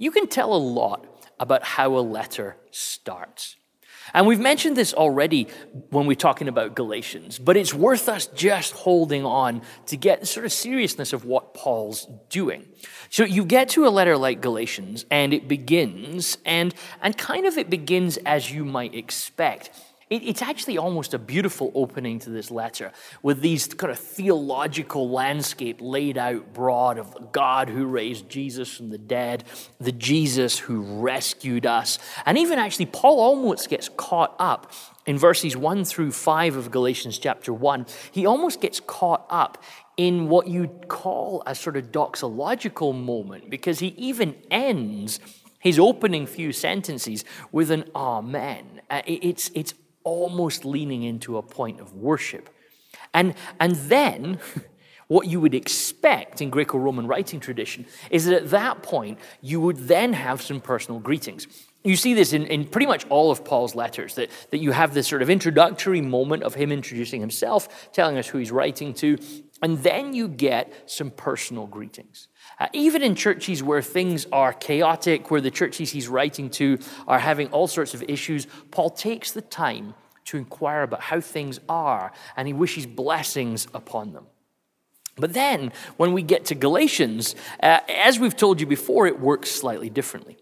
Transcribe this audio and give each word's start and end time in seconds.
you 0.00 0.10
can 0.10 0.26
tell 0.26 0.54
a 0.54 0.56
lot 0.56 1.06
about 1.38 1.62
how 1.62 1.96
a 1.96 2.00
letter 2.00 2.56
starts. 2.70 3.56
And 4.14 4.26
we've 4.26 4.40
mentioned 4.40 4.76
this 4.76 4.94
already 4.94 5.46
when 5.90 6.06
we're 6.06 6.14
talking 6.14 6.48
about 6.48 6.74
Galatians, 6.74 7.38
but 7.38 7.56
it's 7.56 7.74
worth 7.74 8.08
us 8.08 8.26
just 8.28 8.72
holding 8.72 9.24
on 9.26 9.60
to 9.86 9.96
get 9.98 10.20
the 10.20 10.26
sort 10.26 10.46
of 10.46 10.52
seriousness 10.52 11.12
of 11.12 11.26
what 11.26 11.54
Paul's 11.54 12.08
doing. 12.30 12.66
So 13.10 13.24
you 13.24 13.44
get 13.44 13.68
to 13.70 13.86
a 13.86 13.90
letter 13.90 14.16
like 14.16 14.40
Galatians, 14.40 15.04
and 15.10 15.34
it 15.34 15.46
begins, 15.46 16.38
and, 16.46 16.74
and 17.02 17.16
kind 17.16 17.46
of 17.46 17.58
it 17.58 17.68
begins 17.68 18.16
as 18.18 18.50
you 18.50 18.64
might 18.64 18.94
expect 18.94 19.70
it, 20.10 20.24
it's 20.24 20.42
actually 20.42 20.76
almost 20.76 21.14
a 21.14 21.18
beautiful 21.18 21.70
opening 21.74 22.18
to 22.18 22.30
this 22.30 22.50
letter 22.50 22.92
with 23.22 23.40
these 23.40 23.68
kind 23.68 23.92
of 23.92 23.98
theological 23.98 25.08
landscape 25.08 25.78
laid 25.80 26.18
out 26.18 26.52
broad 26.52 26.98
of 26.98 27.32
God 27.32 27.70
who 27.70 27.86
raised 27.86 28.28
Jesus 28.28 28.76
from 28.76 28.90
the 28.90 28.98
dead, 28.98 29.44
the 29.78 29.92
Jesus 29.92 30.58
who 30.58 30.82
rescued 31.00 31.64
us. 31.64 31.98
And 32.26 32.36
even 32.36 32.58
actually, 32.58 32.86
Paul 32.86 33.20
almost 33.20 33.70
gets 33.70 33.88
caught 33.88 34.34
up 34.38 34.72
in 35.06 35.16
verses 35.16 35.56
1 35.56 35.84
through 35.84 36.12
5 36.12 36.56
of 36.56 36.70
Galatians 36.70 37.18
chapter 37.18 37.52
1. 37.52 37.86
He 38.10 38.26
almost 38.26 38.60
gets 38.60 38.80
caught 38.80 39.26
up 39.30 39.62
in 39.96 40.28
what 40.28 40.48
you'd 40.48 40.88
call 40.88 41.42
a 41.46 41.54
sort 41.54 41.76
of 41.76 41.92
doxological 41.92 42.94
moment 42.94 43.48
because 43.48 43.78
he 43.78 43.88
even 43.96 44.34
ends 44.50 45.20
his 45.58 45.78
opening 45.78 46.26
few 46.26 46.52
sentences 46.52 47.24
with 47.52 47.70
an 47.70 47.84
amen. 47.94 48.80
Uh, 48.88 49.02
it's, 49.06 49.50
it's 49.54 49.74
almost 50.04 50.64
leaning 50.64 51.02
into 51.02 51.36
a 51.36 51.42
point 51.42 51.80
of 51.80 51.94
worship. 51.94 52.48
And, 53.12 53.34
and 53.58 53.74
then, 53.76 54.38
what 55.10 55.26
you 55.26 55.40
would 55.40 55.54
expect 55.56 56.40
in 56.40 56.50
Greco 56.50 56.78
Roman 56.78 57.08
writing 57.08 57.40
tradition 57.40 57.84
is 58.10 58.26
that 58.26 58.34
at 58.44 58.50
that 58.50 58.84
point, 58.84 59.18
you 59.42 59.60
would 59.60 59.76
then 59.76 60.12
have 60.12 60.40
some 60.40 60.60
personal 60.60 61.00
greetings. 61.00 61.48
You 61.82 61.96
see 61.96 62.14
this 62.14 62.32
in, 62.32 62.46
in 62.46 62.64
pretty 62.64 62.86
much 62.86 63.06
all 63.08 63.32
of 63.32 63.44
Paul's 63.44 63.74
letters, 63.74 64.14
that, 64.14 64.30
that 64.50 64.58
you 64.58 64.70
have 64.70 64.94
this 64.94 65.08
sort 65.08 65.22
of 65.22 65.28
introductory 65.28 66.00
moment 66.00 66.44
of 66.44 66.54
him 66.54 66.70
introducing 66.70 67.20
himself, 67.20 67.90
telling 67.92 68.18
us 68.18 68.28
who 68.28 68.38
he's 68.38 68.52
writing 68.52 68.94
to, 68.94 69.18
and 69.62 69.82
then 69.82 70.14
you 70.14 70.28
get 70.28 70.72
some 70.90 71.10
personal 71.10 71.66
greetings. 71.66 72.28
Uh, 72.58 72.68
even 72.72 73.02
in 73.02 73.14
churches 73.14 73.62
where 73.62 73.82
things 73.82 74.26
are 74.32 74.52
chaotic, 74.52 75.30
where 75.30 75.40
the 75.40 75.50
churches 75.50 75.90
he's 75.90 76.08
writing 76.08 76.50
to 76.50 76.78
are 77.06 77.18
having 77.18 77.48
all 77.48 77.66
sorts 77.66 77.94
of 77.94 78.02
issues, 78.08 78.46
Paul 78.70 78.90
takes 78.90 79.32
the 79.32 79.42
time 79.42 79.94
to 80.26 80.36
inquire 80.36 80.82
about 80.82 81.00
how 81.00 81.20
things 81.20 81.60
are 81.68 82.12
and 82.36 82.46
he 82.46 82.54
wishes 82.54 82.86
blessings 82.86 83.66
upon 83.74 84.12
them. 84.12 84.26
But 85.16 85.34
then, 85.34 85.72
when 85.96 86.12
we 86.12 86.22
get 86.22 86.46
to 86.46 86.54
Galatians, 86.54 87.34
uh, 87.62 87.80
as 87.88 88.18
we've 88.18 88.36
told 88.36 88.60
you 88.60 88.66
before, 88.66 89.06
it 89.06 89.20
works 89.20 89.50
slightly 89.50 89.90
differently. 89.90 90.38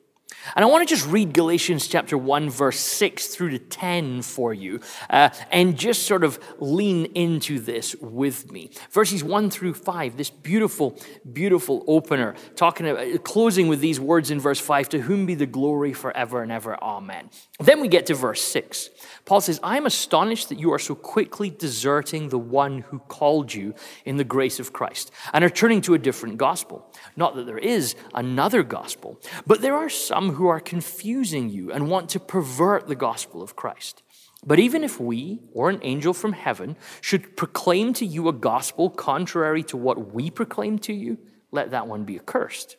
And 0.57 0.65
I 0.65 0.69
want 0.69 0.87
to 0.87 0.95
just 0.95 1.07
read 1.09 1.33
Galatians 1.33 1.87
chapter 1.87 2.17
1, 2.17 2.51
verse 2.51 2.79
6 2.81 3.29
through 3.29 3.51
to 3.51 3.59
10 3.59 4.23
for 4.23 4.55
you, 4.55 4.81
uh, 5.11 5.31
and 5.51 5.79
just 5.79 6.05
sort 6.05 6.25
of 6.25 6.39
lean 6.59 7.07
into 7.15 7.59
this 7.59 7.95
with 7.97 8.51
me. 8.51 8.71
Verses 8.91 9.23
1 9.23 9.51
through 9.51 9.75
5, 9.75 10.17
this 10.17 10.31
beautiful, 10.31 10.99
beautiful 11.33 11.85
opener, 11.87 12.35
talking 12.57 12.89
about, 12.89 13.25
closing 13.25 13.69
with 13.69 13.81
these 13.81 14.01
words 14.01 14.31
in 14.31 14.41
verse 14.41 14.61
5 14.61 14.89
To 14.91 15.01
whom 15.01 15.27
be 15.27 15.35
the 15.35 15.47
glory 15.47 15.93
forever 15.93 16.43
and 16.43 16.53
ever. 16.53 16.77
Amen. 16.83 17.31
Then 17.61 17.81
we 17.81 17.89
get 17.89 18.07
to 18.07 18.15
verse 18.15 18.43
6. 18.43 18.91
Paul 19.25 19.41
says, 19.41 19.61
I 19.63 19.77
am 19.77 19.87
astonished 19.87 20.49
that 20.49 20.59
you 20.59 20.73
are 20.73 20.79
so 20.79 20.95
quickly 20.95 21.51
deserting 21.51 22.29
the 22.29 22.39
one 22.39 22.81
who 22.83 22.99
called 23.01 23.53
you 23.53 23.75
in 24.05 24.17
the 24.17 24.25
grace 24.25 24.59
of 24.61 24.73
Christ 24.73 25.11
and 25.33 25.45
are 25.45 25.51
turning 25.51 25.81
to 25.83 25.95
a 25.95 25.99
different 25.99 26.39
gospel. 26.39 26.91
Not 27.17 27.35
that 27.37 27.47
there 27.47 27.59
is 27.59 27.95
another 28.15 28.63
gospel, 28.63 29.21
but 29.47 29.61
there 29.61 29.77
are 29.77 29.89
some 29.89 30.28
who 30.31 30.49
are 30.49 30.61
confusing 30.61 31.49
you 31.49 31.73
and 31.73 31.91
want 31.91 32.09
to 32.11 32.21
pervert 32.21 32.87
the 32.87 32.95
gospel 32.95 33.43
of 33.43 33.57
Christ. 33.57 34.03
But 34.45 34.59
even 34.59 34.85
if 34.85 35.01
we 35.01 35.41
or 35.53 35.69
an 35.69 35.81
angel 35.83 36.15
from 36.15 36.33
heaven 36.33 36.77
should 37.01 37.37
proclaim 37.37 37.93
to 37.95 38.07
you 38.07 38.29
a 38.29 38.33
gospel 38.33 38.89
contrary 38.89 39.63
to 39.65 39.77
what 39.77 40.15
we 40.15 40.31
proclaim 40.31 40.79
to 40.81 40.93
you, 40.93 41.19
let 41.51 41.71
that 41.71 41.87
one 41.87 42.05
be 42.05 42.17
accursed. 42.17 42.77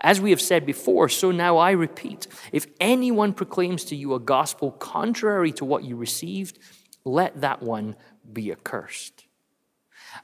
As 0.00 0.20
we 0.20 0.30
have 0.30 0.40
said 0.40 0.64
before, 0.64 1.10
so 1.10 1.30
now 1.30 1.58
I 1.58 1.72
repeat 1.72 2.26
if 2.52 2.66
anyone 2.80 3.34
proclaims 3.34 3.84
to 3.86 3.96
you 3.96 4.14
a 4.14 4.20
gospel 4.20 4.70
contrary 4.70 5.52
to 5.52 5.64
what 5.64 5.84
you 5.84 5.96
received, 5.96 6.58
let 7.04 7.42
that 7.42 7.62
one 7.62 7.96
be 8.32 8.50
accursed. 8.50 9.26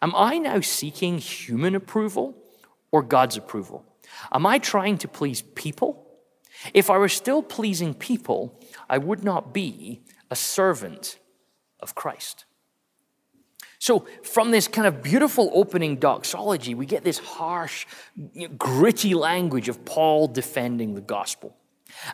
Am 0.01 0.15
I 0.15 0.39
now 0.39 0.61
seeking 0.61 1.19
human 1.19 1.75
approval 1.75 2.37
or 2.91 3.03
God's 3.03 3.37
approval? 3.37 3.85
Am 4.33 4.47
I 4.47 4.59
trying 4.59 4.97
to 4.99 5.09
please 5.09 5.43
people? 5.43 6.06
If 6.75 6.91
I 6.91 6.99
were 6.99 7.09
still 7.09 7.43
pleasing 7.43 7.95
people, 7.95 8.61
I 8.89 8.99
would 8.99 9.25
not 9.25 9.53
be 9.53 10.03
a 10.31 10.37
servant 10.37 11.19
of 11.81 11.95
Christ. 11.95 12.45
So, 13.79 14.07
from 14.23 14.51
this 14.51 14.69
kind 14.69 14.87
of 14.87 15.03
beautiful 15.03 15.51
opening 15.53 15.97
doxology, 15.97 16.75
we 16.75 16.87
get 16.87 17.05
this 17.05 17.19
harsh, 17.19 17.87
gritty 18.57 19.15
language 19.15 19.69
of 19.69 19.85
Paul 19.85 20.29
defending 20.29 20.95
the 20.95 21.03
gospel. 21.03 21.57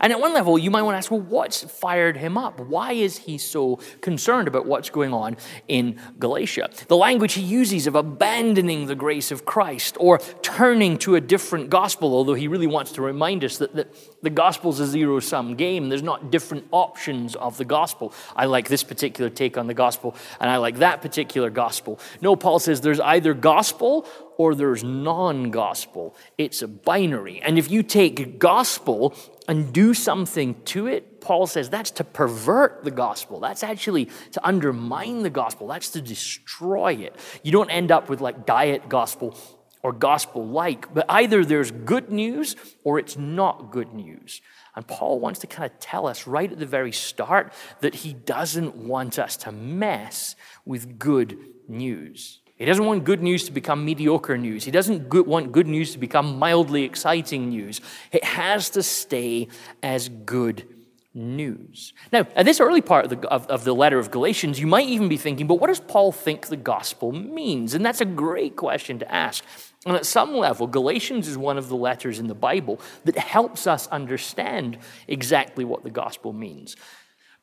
And 0.00 0.12
at 0.12 0.20
one 0.20 0.32
level, 0.34 0.58
you 0.58 0.70
might 0.70 0.82
want 0.82 0.94
to 0.94 0.98
ask, 0.98 1.10
well, 1.10 1.20
what's 1.20 1.62
fired 1.64 2.16
him 2.16 2.38
up? 2.38 2.60
Why 2.60 2.92
is 2.92 3.18
he 3.18 3.38
so 3.38 3.76
concerned 4.00 4.48
about 4.48 4.66
what's 4.66 4.90
going 4.90 5.12
on 5.12 5.36
in 5.68 6.00
Galatia? 6.18 6.70
The 6.88 6.96
language 6.96 7.34
he 7.34 7.42
uses 7.42 7.86
of 7.86 7.94
abandoning 7.94 8.86
the 8.86 8.94
grace 8.94 9.30
of 9.30 9.44
Christ 9.44 9.96
or 10.00 10.18
turning 10.42 10.98
to 10.98 11.14
a 11.14 11.20
different 11.20 11.70
gospel, 11.70 12.14
although 12.14 12.34
he 12.34 12.48
really 12.48 12.66
wants 12.66 12.92
to 12.92 13.02
remind 13.02 13.44
us 13.44 13.58
that, 13.58 13.74
that 13.74 13.94
the 14.22 14.30
gospel's 14.30 14.80
a 14.80 14.86
zero 14.86 15.20
sum 15.20 15.54
game. 15.56 15.88
There's 15.88 16.02
not 16.02 16.30
different 16.30 16.66
options 16.70 17.34
of 17.36 17.56
the 17.56 17.64
gospel. 17.64 18.12
I 18.36 18.46
like 18.46 18.68
this 18.68 18.82
particular 18.82 19.30
take 19.30 19.58
on 19.58 19.66
the 19.66 19.74
gospel, 19.74 20.16
and 20.40 20.50
I 20.50 20.56
like 20.56 20.76
that 20.78 21.02
particular 21.02 21.50
gospel. 21.50 21.98
No, 22.20 22.36
Paul 22.36 22.58
says 22.58 22.80
there's 22.80 23.00
either 23.00 23.34
gospel 23.34 24.06
or 24.36 24.54
there's 24.54 24.82
non 24.82 25.50
gospel. 25.50 26.16
It's 26.38 26.62
a 26.62 26.68
binary. 26.68 27.40
And 27.42 27.58
if 27.58 27.70
you 27.70 27.82
take 27.82 28.38
gospel 28.38 29.14
and 29.48 29.72
do 29.72 29.94
something 29.94 30.60
to 30.64 30.86
it, 30.86 31.20
Paul 31.20 31.46
says 31.46 31.70
that's 31.70 31.90
to 31.92 32.04
pervert 32.04 32.84
the 32.84 32.90
gospel. 32.90 33.40
That's 33.40 33.62
actually 33.62 34.08
to 34.32 34.46
undermine 34.46 35.22
the 35.22 35.30
gospel. 35.30 35.66
That's 35.66 35.90
to 35.90 36.00
destroy 36.00 36.94
it. 36.94 37.16
You 37.42 37.52
don't 37.52 37.70
end 37.70 37.90
up 37.90 38.08
with 38.08 38.20
like 38.20 38.46
diet 38.46 38.88
gospel 38.88 39.36
or 39.82 39.92
gospel 39.92 40.46
like, 40.46 40.92
but 40.94 41.06
either 41.08 41.44
there's 41.44 41.70
good 41.70 42.10
news 42.10 42.56
or 42.84 42.98
it's 42.98 43.16
not 43.16 43.70
good 43.70 43.92
news. 43.92 44.40
And 44.74 44.86
Paul 44.86 45.20
wants 45.20 45.40
to 45.40 45.46
kind 45.46 45.70
of 45.70 45.78
tell 45.80 46.06
us 46.06 46.26
right 46.26 46.50
at 46.50 46.58
the 46.58 46.66
very 46.66 46.92
start 46.92 47.52
that 47.80 47.96
he 47.96 48.14
doesn't 48.14 48.76
want 48.76 49.18
us 49.18 49.36
to 49.38 49.52
mess 49.52 50.34
with 50.64 50.98
good 50.98 51.36
news. 51.68 52.41
He 52.62 52.66
doesn't 52.66 52.86
want 52.86 53.02
good 53.02 53.24
news 53.24 53.42
to 53.46 53.50
become 53.50 53.84
mediocre 53.84 54.38
news. 54.38 54.62
He 54.62 54.70
doesn't 54.70 55.12
want 55.26 55.50
good 55.50 55.66
news 55.66 55.90
to 55.94 55.98
become 55.98 56.38
mildly 56.38 56.84
exciting 56.84 57.48
news. 57.48 57.80
It 58.12 58.22
has 58.22 58.70
to 58.70 58.84
stay 58.84 59.48
as 59.82 60.08
good 60.08 60.68
news. 61.12 61.92
Now, 62.12 62.24
at 62.36 62.44
this 62.44 62.60
early 62.60 62.80
part 62.80 63.06
of 63.06 63.20
the, 63.20 63.28
of, 63.28 63.48
of, 63.48 63.64
the 63.64 63.74
letter 63.74 63.98
of 63.98 64.12
Galatians, 64.12 64.60
you 64.60 64.68
might 64.68 64.86
even 64.86 65.08
be 65.08 65.16
thinking, 65.16 65.48
but 65.48 65.56
what 65.56 65.66
does 65.66 65.80
Paul 65.80 66.12
think 66.12 66.46
the 66.46 66.56
gospel 66.56 67.10
means? 67.10 67.74
And 67.74 67.84
that's 67.84 68.00
a 68.00 68.04
great 68.04 68.54
question 68.54 69.00
to 69.00 69.12
ask. 69.12 69.42
And 69.84 69.96
at 69.96 70.06
some 70.06 70.32
level, 70.32 70.68
Galatians 70.68 71.26
is 71.26 71.36
one 71.36 71.58
of 71.58 71.68
the 71.68 71.74
letters 71.74 72.20
in 72.20 72.28
the 72.28 72.34
Bible 72.36 72.80
that 73.06 73.18
helps 73.18 73.66
us 73.66 73.88
understand 73.88 74.78
exactly 75.08 75.64
what 75.64 75.82
the 75.82 75.90
gospel 75.90 76.32
means. 76.32 76.76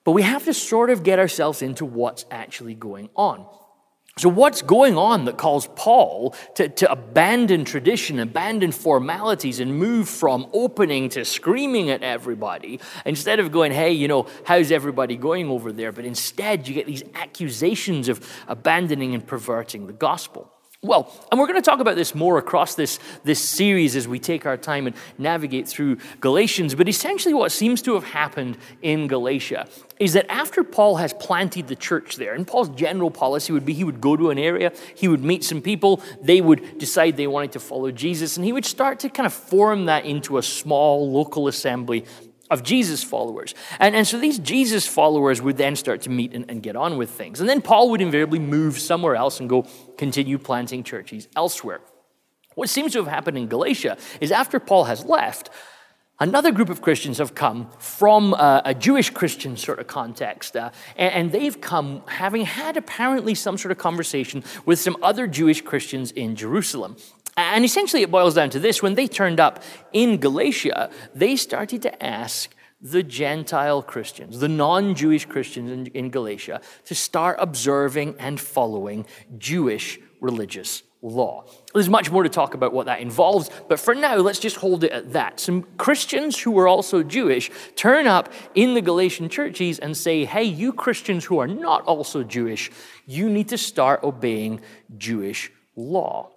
But 0.05 0.13
we 0.13 0.21
have 0.21 0.45
to 0.45 0.53
sort 0.53 0.89
of 0.89 1.03
get 1.03 1.19
ourselves 1.19 1.61
into 1.61 1.83
what's 1.83 2.23
actually 2.31 2.73
going 2.73 3.09
on. 3.17 3.45
So, 4.19 4.27
what's 4.27 4.61
going 4.61 4.97
on 4.97 5.23
that 5.25 5.37
calls 5.37 5.69
Paul 5.77 6.35
to, 6.55 6.67
to 6.67 6.91
abandon 6.91 7.63
tradition, 7.63 8.19
abandon 8.19 8.73
formalities, 8.73 9.61
and 9.61 9.79
move 9.79 10.09
from 10.09 10.45
opening 10.51 11.07
to 11.11 11.23
screaming 11.23 11.89
at 11.89 12.03
everybody 12.03 12.81
instead 13.05 13.39
of 13.39 13.53
going, 13.53 13.71
hey, 13.71 13.93
you 13.93 14.09
know, 14.09 14.27
how's 14.43 14.73
everybody 14.73 15.15
going 15.15 15.47
over 15.47 15.71
there? 15.71 15.93
But 15.93 16.03
instead, 16.03 16.67
you 16.67 16.73
get 16.73 16.85
these 16.85 17.03
accusations 17.15 18.09
of 18.09 18.19
abandoning 18.49 19.13
and 19.13 19.25
perverting 19.25 19.87
the 19.87 19.93
gospel. 19.93 20.51
Well, 20.81 21.13
and 21.29 21.37
we're 21.37 21.47
going 21.47 21.61
to 21.61 21.69
talk 21.69 21.81
about 21.81 21.97
this 21.97 22.15
more 22.15 22.37
across 22.37 22.75
this, 22.75 22.99
this 23.25 23.43
series 23.43 23.97
as 23.97 24.07
we 24.07 24.17
take 24.17 24.45
our 24.45 24.55
time 24.55 24.87
and 24.87 24.95
navigate 25.17 25.67
through 25.67 25.97
Galatians. 26.21 26.73
But 26.73 26.87
essentially, 26.87 27.33
what 27.33 27.51
seems 27.51 27.81
to 27.81 27.95
have 27.95 28.05
happened 28.05 28.57
in 28.81 29.07
Galatia 29.07 29.67
is 29.99 30.13
that 30.13 30.31
after 30.31 30.63
Paul 30.63 30.95
has 30.95 31.13
planted 31.13 31.67
the 31.67 31.75
church 31.75 32.15
there, 32.15 32.33
and 32.33 32.47
Paul's 32.47 32.69
general 32.69 33.11
policy 33.11 33.51
would 33.51 33.65
be 33.65 33.73
he 33.73 33.83
would 33.83 33.99
go 33.99 34.15
to 34.15 34.29
an 34.29 34.39
area, 34.39 34.71
he 34.95 35.09
would 35.09 35.21
meet 35.21 35.43
some 35.43 35.61
people, 35.61 36.01
they 36.21 36.39
would 36.39 36.77
decide 36.77 37.17
they 37.17 37.27
wanted 37.27 37.51
to 37.51 37.59
follow 37.59 37.91
Jesus, 37.91 38.37
and 38.37 38.45
he 38.45 38.53
would 38.53 38.65
start 38.65 38.99
to 38.99 39.09
kind 39.09 39.27
of 39.27 39.33
form 39.33 39.87
that 39.87 40.05
into 40.05 40.37
a 40.37 40.43
small 40.43 41.11
local 41.11 41.49
assembly 41.49 42.05
of 42.49 42.63
Jesus 42.63 43.03
followers. 43.03 43.53
And, 43.79 43.95
and 43.95 44.07
so 44.07 44.19
these 44.19 44.39
Jesus 44.39 44.87
followers 44.87 45.41
would 45.41 45.57
then 45.57 45.75
start 45.75 46.01
to 46.03 46.09
meet 46.09 46.33
and, 46.33 46.49
and 46.49 46.63
get 46.63 46.75
on 46.75 46.97
with 46.97 47.09
things. 47.09 47.39
And 47.39 47.47
then 47.47 47.61
Paul 47.61 47.91
would 47.91 48.01
invariably 48.01 48.39
move 48.39 48.79
somewhere 48.79 49.15
else 49.15 49.39
and 49.39 49.49
go 49.49 49.67
continue 49.97 50.37
planting 50.37 50.83
churches 50.83 51.27
elsewhere. 51.35 51.81
What 52.55 52.69
seems 52.69 52.93
to 52.93 52.99
have 52.99 53.07
happened 53.07 53.37
in 53.37 53.47
Galatia 53.47 53.97
is 54.19 54.31
after 54.31 54.59
Paul 54.59 54.85
has 54.85 55.05
left, 55.05 55.49
Another 56.21 56.51
group 56.51 56.69
of 56.69 56.81
Christians 56.81 57.19
have 57.19 57.33
come 57.33 57.69
from 57.79 58.33
a, 58.33 58.61
a 58.65 58.73
Jewish 58.73 59.09
Christian 59.09 59.55
sort 59.55 59.79
of 59.79 59.87
context, 59.87 60.57
uh, 60.57 60.71
and, 60.97 61.13
and, 61.13 61.31
they've 61.31 61.61
come 61.61 62.03
having 62.07 62.43
had 62.43 62.75
apparently 62.75 63.33
some 63.33 63.57
sort 63.57 63.71
of 63.71 63.77
conversation 63.77 64.43
with 64.65 64.79
some 64.79 64.97
other 65.01 65.27
Jewish 65.27 65.61
Christians 65.61 66.11
in 66.11 66.35
Jerusalem. 66.35 66.97
And 67.39 67.63
essentially, 67.63 68.03
it 68.03 68.11
boils 68.11 68.33
down 68.33 68.49
to 68.51 68.59
this 68.59 68.83
when 68.83 68.95
they 68.95 69.07
turned 69.07 69.39
up 69.39 69.63
in 69.93 70.17
Galatia, 70.17 70.89
they 71.15 71.35
started 71.35 71.81
to 71.83 72.03
ask 72.03 72.53
the 72.81 73.03
Gentile 73.03 73.81
Christians, 73.81 74.39
the 74.39 74.47
non 74.47 74.95
Jewish 74.95 75.25
Christians 75.25 75.71
in, 75.71 75.85
in 75.87 76.09
Galatia, 76.09 76.61
to 76.85 76.95
start 76.95 77.37
observing 77.39 78.15
and 78.19 78.39
following 78.39 79.05
Jewish 79.37 79.99
religious 80.21 80.83
law. 81.01 81.45
There's 81.73 81.87
much 81.87 82.11
more 82.11 82.23
to 82.23 82.29
talk 82.29 82.55
about 82.55 82.73
what 82.73 82.87
that 82.87 82.99
involves, 82.99 83.49
but 83.69 83.79
for 83.79 83.95
now, 83.95 84.17
let's 84.17 84.39
just 84.39 84.57
hold 84.57 84.83
it 84.83 84.91
at 84.91 85.13
that. 85.13 85.39
Some 85.39 85.63
Christians 85.77 86.37
who 86.37 86.51
were 86.51 86.67
also 86.67 87.03
Jewish 87.03 87.51
turn 87.75 88.05
up 88.05 88.31
in 88.53 88.73
the 88.73 88.81
Galatian 88.81 89.29
churches 89.29 89.79
and 89.79 89.95
say, 89.95 90.25
hey, 90.25 90.43
you 90.43 90.73
Christians 90.73 91.25
who 91.25 91.39
are 91.39 91.47
not 91.47 91.85
also 91.85 92.23
Jewish, 92.23 92.69
you 93.05 93.29
need 93.29 93.47
to 93.49 93.57
start 93.57 94.03
obeying 94.03 94.59
Jewish 94.97 95.51
law. 95.77 96.31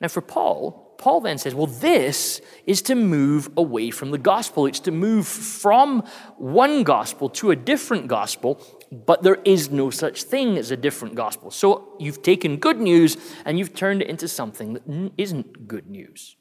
Now, 0.00 0.08
for 0.08 0.20
Paul, 0.20 0.94
Paul 0.98 1.20
then 1.20 1.38
says, 1.38 1.54
well, 1.54 1.66
this 1.66 2.40
is 2.66 2.82
to 2.82 2.94
move 2.94 3.50
away 3.56 3.90
from 3.90 4.10
the 4.10 4.18
gospel. 4.18 4.66
It's 4.66 4.80
to 4.80 4.90
move 4.90 5.26
from 5.26 6.02
one 6.36 6.82
gospel 6.82 7.28
to 7.30 7.50
a 7.50 7.56
different 7.56 8.08
gospel 8.08 8.60
but 8.90 9.22
there 9.22 9.38
is 9.44 9.70
no 9.70 9.90
such 9.90 10.22
thing 10.22 10.56
as 10.56 10.70
a 10.70 10.76
different 10.76 11.14
gospel. 11.14 11.50
So 11.50 11.94
you've 11.98 12.22
taken 12.22 12.56
good 12.56 12.80
news 12.80 13.16
and 13.44 13.58
you've 13.58 13.74
turned 13.74 14.02
it 14.02 14.08
into 14.08 14.28
something 14.28 14.74
that 14.74 15.12
isn't 15.16 15.68
good 15.68 15.88
news. 15.88 16.36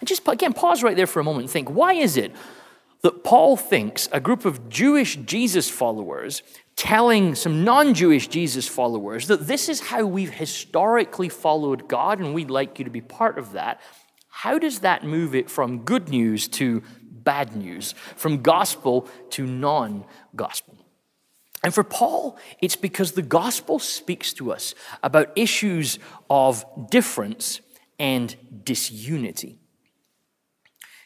And 0.00 0.08
just 0.08 0.26
again, 0.26 0.52
pause 0.52 0.82
right 0.82 0.96
there 0.96 1.06
for 1.06 1.20
a 1.20 1.24
moment 1.24 1.44
and 1.44 1.50
think 1.50 1.70
why 1.70 1.94
is 1.94 2.16
it 2.16 2.32
that 3.02 3.24
Paul 3.24 3.56
thinks 3.56 4.08
a 4.12 4.20
group 4.20 4.44
of 4.44 4.68
Jewish 4.68 5.16
Jesus 5.16 5.68
followers 5.68 6.42
telling 6.76 7.34
some 7.34 7.64
non 7.64 7.94
Jewish 7.94 8.28
Jesus 8.28 8.66
followers 8.66 9.26
that 9.28 9.46
this 9.46 9.68
is 9.68 9.80
how 9.80 10.04
we've 10.04 10.32
historically 10.32 11.28
followed 11.28 11.88
God 11.88 12.18
and 12.18 12.34
we'd 12.34 12.50
like 12.50 12.78
you 12.78 12.84
to 12.84 12.90
be 12.90 13.00
part 13.00 13.38
of 13.38 13.52
that? 13.52 13.80
How 14.28 14.58
does 14.58 14.80
that 14.80 15.04
move 15.04 15.34
it 15.34 15.50
from 15.50 15.84
good 15.84 16.08
news 16.08 16.48
to 16.48 16.82
bad 17.02 17.54
news, 17.54 17.94
from 18.16 18.42
gospel 18.42 19.08
to 19.30 19.46
non 19.46 20.04
gospel? 20.34 20.76
And 21.62 21.72
for 21.72 21.84
Paul, 21.84 22.36
it's 22.60 22.74
because 22.74 23.12
the 23.12 23.22
gospel 23.22 23.78
speaks 23.78 24.32
to 24.34 24.52
us 24.52 24.74
about 25.02 25.30
issues 25.36 25.98
of 26.28 26.64
difference 26.90 27.60
and 27.98 28.34
disunity. 28.64 29.58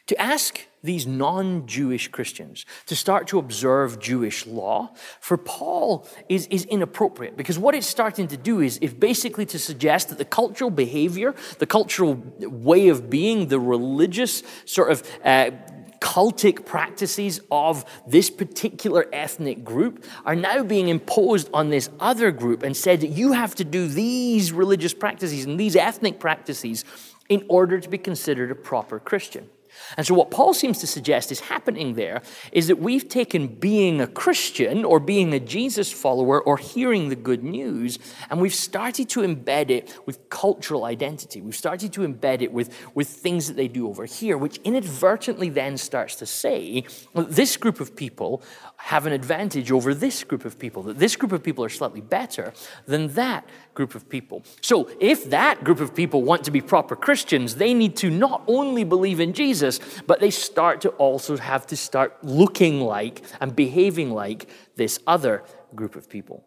To 0.07 0.19
ask 0.19 0.65
these 0.87 1.05
non 1.05 1.67
Jewish 1.67 2.07
Christians 2.07 2.65
to 2.87 2.95
start 2.95 3.27
to 3.27 3.37
observe 3.37 3.99
Jewish 3.99 4.47
law, 4.47 4.93
for 5.19 5.37
Paul, 5.37 6.07
is, 6.29 6.47
is 6.47 6.65
inappropriate 6.65 7.37
because 7.37 7.59
what 7.59 7.75
it's 7.75 7.85
starting 7.85 8.27
to 8.29 8.37
do 8.37 8.61
is, 8.61 8.77
is 8.79 8.93
basically 8.93 9.45
to 9.47 9.59
suggest 9.59 10.09
that 10.09 10.17
the 10.17 10.25
cultural 10.25 10.71
behavior, 10.71 11.35
the 11.59 11.67
cultural 11.67 12.15
way 12.39 12.87
of 12.87 13.09
being, 13.09 13.49
the 13.49 13.59
religious 13.59 14.41
sort 14.65 14.91
of 14.91 15.03
uh, 15.23 15.51
cultic 15.99 16.65
practices 16.65 17.41
of 17.51 17.83
this 18.07 18.29
particular 18.29 19.07
ethnic 19.11 19.63
group 19.63 20.05
are 20.25 20.35
now 20.35 20.63
being 20.63 20.87
imposed 20.87 21.49
on 21.53 21.69
this 21.69 21.89
other 21.99 22.31
group 22.31 22.63
and 22.63 22.77
said 22.77 23.01
that 23.01 23.07
you 23.09 23.33
have 23.33 23.55
to 23.55 23.63
do 23.63 23.87
these 23.87 24.51
religious 24.51 24.93
practices 24.93 25.45
and 25.45 25.59
these 25.59 25.75
ethnic 25.75 26.19
practices 26.19 26.85
in 27.29 27.45
order 27.49 27.79
to 27.79 27.89
be 27.89 27.97
considered 27.97 28.51
a 28.51 28.55
proper 28.55 28.99
Christian. 28.99 29.49
And 29.95 30.05
so, 30.05 30.13
what 30.13 30.31
Paul 30.31 30.53
seems 30.53 30.79
to 30.79 30.87
suggest 30.87 31.31
is 31.31 31.39
happening 31.39 31.93
there 31.93 32.21
is 32.51 32.67
that 32.67 32.79
we've 32.79 33.07
taken 33.07 33.47
being 33.47 34.01
a 34.01 34.07
Christian 34.07 34.83
or 34.83 34.99
being 34.99 35.33
a 35.33 35.39
Jesus 35.39 35.91
follower 35.91 36.41
or 36.41 36.57
hearing 36.57 37.09
the 37.09 37.15
good 37.15 37.43
news, 37.43 37.99
and 38.29 38.41
we've 38.41 38.53
started 38.53 39.09
to 39.09 39.21
embed 39.21 39.69
it 39.69 39.97
with 40.05 40.29
cultural 40.29 40.85
identity. 40.85 41.41
We've 41.41 41.55
started 41.55 41.93
to 41.93 42.01
embed 42.01 42.41
it 42.41 42.51
with, 42.51 42.73
with 42.93 43.07
things 43.07 43.47
that 43.47 43.55
they 43.55 43.67
do 43.67 43.87
over 43.87 44.05
here, 44.05 44.37
which 44.37 44.57
inadvertently 44.63 45.49
then 45.49 45.77
starts 45.77 46.15
to 46.15 46.25
say 46.25 46.83
well, 47.13 47.25
this 47.25 47.57
group 47.57 47.79
of 47.79 47.95
people 47.95 48.41
have 48.77 49.05
an 49.05 49.13
advantage 49.13 49.71
over 49.71 49.93
this 49.93 50.23
group 50.23 50.45
of 50.45 50.57
people, 50.57 50.83
that 50.83 50.99
this 50.99 51.15
group 51.15 51.31
of 51.31 51.43
people 51.43 51.63
are 51.63 51.69
slightly 51.69 51.99
better 51.99 52.53
than 52.85 53.07
that 53.09 53.47
group 53.73 53.95
of 53.95 54.07
people. 54.07 54.43
So, 54.61 54.89
if 54.99 55.29
that 55.31 55.63
group 55.63 55.79
of 55.79 55.95
people 55.95 56.23
want 56.23 56.43
to 56.45 56.51
be 56.51 56.61
proper 56.61 56.95
Christians, 56.95 57.55
they 57.55 57.73
need 57.73 57.95
to 57.97 58.09
not 58.09 58.43
only 58.47 58.83
believe 58.83 59.19
in 59.19 59.33
Jesus, 59.33 59.79
but 60.05 60.19
they 60.19 60.29
start 60.29 60.81
to 60.81 60.89
also 60.89 61.37
have 61.37 61.65
to 61.67 61.75
start 61.75 62.23
looking 62.23 62.79
like 62.79 63.23
and 63.41 63.55
behaving 63.55 64.11
like 64.11 64.47
this 64.75 64.99
other 65.07 65.43
group 65.75 65.95
of 65.95 66.07
people. 66.07 66.45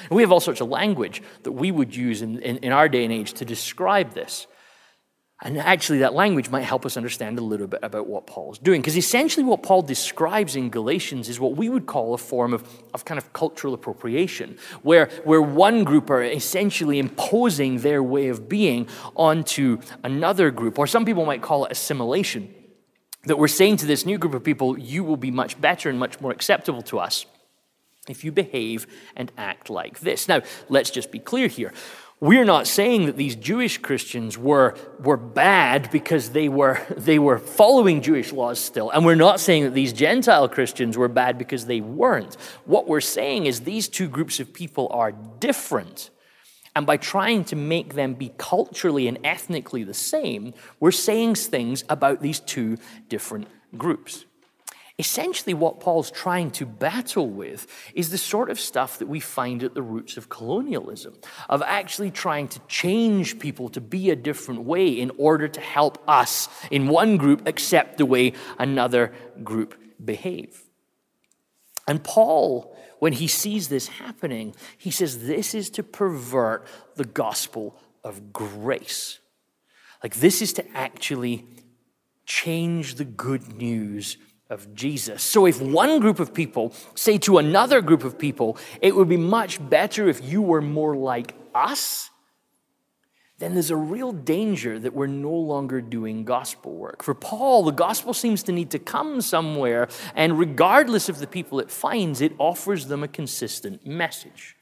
And 0.00 0.10
we 0.10 0.22
have 0.22 0.32
all 0.32 0.40
sorts 0.40 0.60
of 0.60 0.68
language 0.68 1.22
that 1.42 1.52
we 1.52 1.70
would 1.70 1.94
use 1.94 2.22
in, 2.22 2.38
in, 2.40 2.58
in 2.58 2.72
our 2.72 2.88
day 2.88 3.04
and 3.04 3.12
age 3.12 3.32
to 3.34 3.44
describe 3.44 4.14
this. 4.14 4.46
And 5.42 5.58
actually, 5.58 5.98
that 5.98 6.14
language 6.14 6.48
might 6.48 6.62
help 6.62 6.86
us 6.86 6.96
understand 6.96 7.38
a 7.38 7.42
little 7.42 7.66
bit 7.66 7.80
about 7.82 8.06
what 8.06 8.26
Paul's 8.26 8.58
doing. 8.58 8.80
Because 8.80 8.96
essentially, 8.96 9.44
what 9.44 9.62
Paul 9.62 9.82
describes 9.82 10.56
in 10.56 10.70
Galatians 10.70 11.28
is 11.28 11.38
what 11.38 11.56
we 11.56 11.68
would 11.68 11.84
call 11.84 12.14
a 12.14 12.18
form 12.18 12.54
of, 12.54 12.66
of 12.94 13.04
kind 13.04 13.18
of 13.18 13.34
cultural 13.34 13.74
appropriation, 13.74 14.56
where, 14.82 15.10
where 15.24 15.42
one 15.42 15.84
group 15.84 16.08
are 16.08 16.22
essentially 16.22 16.98
imposing 16.98 17.80
their 17.80 18.02
way 18.02 18.28
of 18.28 18.48
being 18.48 18.88
onto 19.14 19.78
another 20.02 20.50
group. 20.50 20.78
Or 20.78 20.86
some 20.86 21.04
people 21.04 21.26
might 21.26 21.42
call 21.42 21.66
it 21.66 21.72
assimilation. 21.72 22.54
That 23.24 23.38
we're 23.38 23.48
saying 23.48 23.78
to 23.78 23.86
this 23.86 24.06
new 24.06 24.16
group 24.16 24.32
of 24.32 24.42
people, 24.42 24.78
you 24.78 25.04
will 25.04 25.16
be 25.18 25.30
much 25.30 25.60
better 25.60 25.90
and 25.90 25.98
much 25.98 26.18
more 26.20 26.30
acceptable 26.30 26.82
to 26.82 26.98
us 26.98 27.26
if 28.08 28.24
you 28.24 28.32
behave 28.32 28.86
and 29.16 29.32
act 29.36 29.68
like 29.68 30.00
this. 30.00 30.28
Now, 30.28 30.42
let's 30.68 30.90
just 30.90 31.10
be 31.10 31.18
clear 31.18 31.48
here. 31.48 31.72
We're 32.18 32.46
not 32.46 32.66
saying 32.66 33.06
that 33.06 33.18
these 33.18 33.36
Jewish 33.36 33.76
Christians 33.76 34.38
were, 34.38 34.74
were 35.00 35.18
bad 35.18 35.90
because 35.90 36.30
they 36.30 36.48
were, 36.48 36.80
they 36.96 37.18
were 37.18 37.38
following 37.38 38.00
Jewish 38.00 38.32
laws 38.32 38.58
still. 38.58 38.90
And 38.90 39.04
we're 39.04 39.14
not 39.14 39.38
saying 39.38 39.64
that 39.64 39.74
these 39.74 39.92
Gentile 39.92 40.48
Christians 40.48 40.96
were 40.96 41.08
bad 41.08 41.36
because 41.36 41.66
they 41.66 41.82
weren't. 41.82 42.34
What 42.64 42.88
we're 42.88 43.02
saying 43.02 43.46
is 43.46 43.60
these 43.60 43.88
two 43.88 44.08
groups 44.08 44.40
of 44.40 44.54
people 44.54 44.88
are 44.92 45.12
different. 45.12 46.10
And 46.74 46.86
by 46.86 46.96
trying 46.96 47.44
to 47.44 47.56
make 47.56 47.94
them 47.94 48.14
be 48.14 48.32
culturally 48.38 49.08
and 49.08 49.18
ethnically 49.22 49.84
the 49.84 49.94
same, 49.94 50.54
we're 50.80 50.92
saying 50.92 51.34
things 51.34 51.84
about 51.88 52.22
these 52.22 52.40
two 52.40 52.78
different 53.08 53.48
groups. 53.76 54.24
Essentially, 54.98 55.52
what 55.52 55.78
Paul's 55.78 56.10
trying 56.10 56.50
to 56.52 56.64
battle 56.64 57.28
with 57.28 57.66
is 57.94 58.08
the 58.08 58.16
sort 58.16 58.48
of 58.48 58.58
stuff 58.58 58.98
that 58.98 59.08
we 59.08 59.20
find 59.20 59.62
at 59.62 59.74
the 59.74 59.82
roots 59.82 60.16
of 60.16 60.30
colonialism, 60.30 61.14
of 61.50 61.60
actually 61.62 62.10
trying 62.10 62.48
to 62.48 62.60
change 62.60 63.38
people 63.38 63.68
to 63.68 63.80
be 63.80 64.08
a 64.08 64.16
different 64.16 64.62
way 64.62 64.88
in 64.88 65.10
order 65.18 65.48
to 65.48 65.60
help 65.60 66.02
us 66.08 66.48
in 66.70 66.88
one 66.88 67.18
group 67.18 67.46
accept 67.46 67.98
the 67.98 68.06
way 68.06 68.32
another 68.58 69.12
group 69.44 69.74
behave. 70.02 70.62
And 71.86 72.02
Paul, 72.02 72.74
when 72.98 73.12
he 73.12 73.28
sees 73.28 73.68
this 73.68 73.88
happening, 73.88 74.54
he 74.78 74.90
says 74.90 75.26
this 75.26 75.54
is 75.54 75.68
to 75.70 75.82
pervert 75.82 76.66
the 76.94 77.04
gospel 77.04 77.78
of 78.02 78.32
grace. 78.32 79.18
Like, 80.02 80.16
this 80.16 80.40
is 80.40 80.54
to 80.54 80.76
actually 80.76 81.44
change 82.24 82.94
the 82.94 83.04
good 83.04 83.56
news 83.56 84.16
of 84.48 84.74
Jesus. 84.74 85.22
So 85.22 85.46
if 85.46 85.60
one 85.60 86.00
group 86.00 86.20
of 86.20 86.32
people 86.32 86.72
say 86.94 87.18
to 87.18 87.38
another 87.38 87.80
group 87.80 88.04
of 88.04 88.18
people, 88.18 88.56
it 88.80 88.94
would 88.94 89.08
be 89.08 89.16
much 89.16 89.66
better 89.68 90.08
if 90.08 90.22
you 90.24 90.40
were 90.42 90.62
more 90.62 90.96
like 90.96 91.34
us, 91.54 92.10
then 93.38 93.52
there's 93.52 93.70
a 93.70 93.76
real 93.76 94.12
danger 94.12 94.78
that 94.78 94.94
we're 94.94 95.06
no 95.06 95.32
longer 95.32 95.82
doing 95.82 96.24
gospel 96.24 96.72
work. 96.72 97.02
For 97.02 97.14
Paul, 97.14 97.64
the 97.64 97.72
gospel 97.72 98.14
seems 98.14 98.42
to 98.44 98.52
need 98.52 98.70
to 98.70 98.78
come 98.78 99.20
somewhere, 99.20 99.88
and 100.14 100.38
regardless 100.38 101.10
of 101.10 101.18
the 101.18 101.26
people 101.26 101.60
it 101.60 101.70
finds, 101.70 102.22
it 102.22 102.32
offers 102.38 102.86
them 102.86 103.02
a 103.02 103.08
consistent 103.08 103.86
message. 103.86 104.55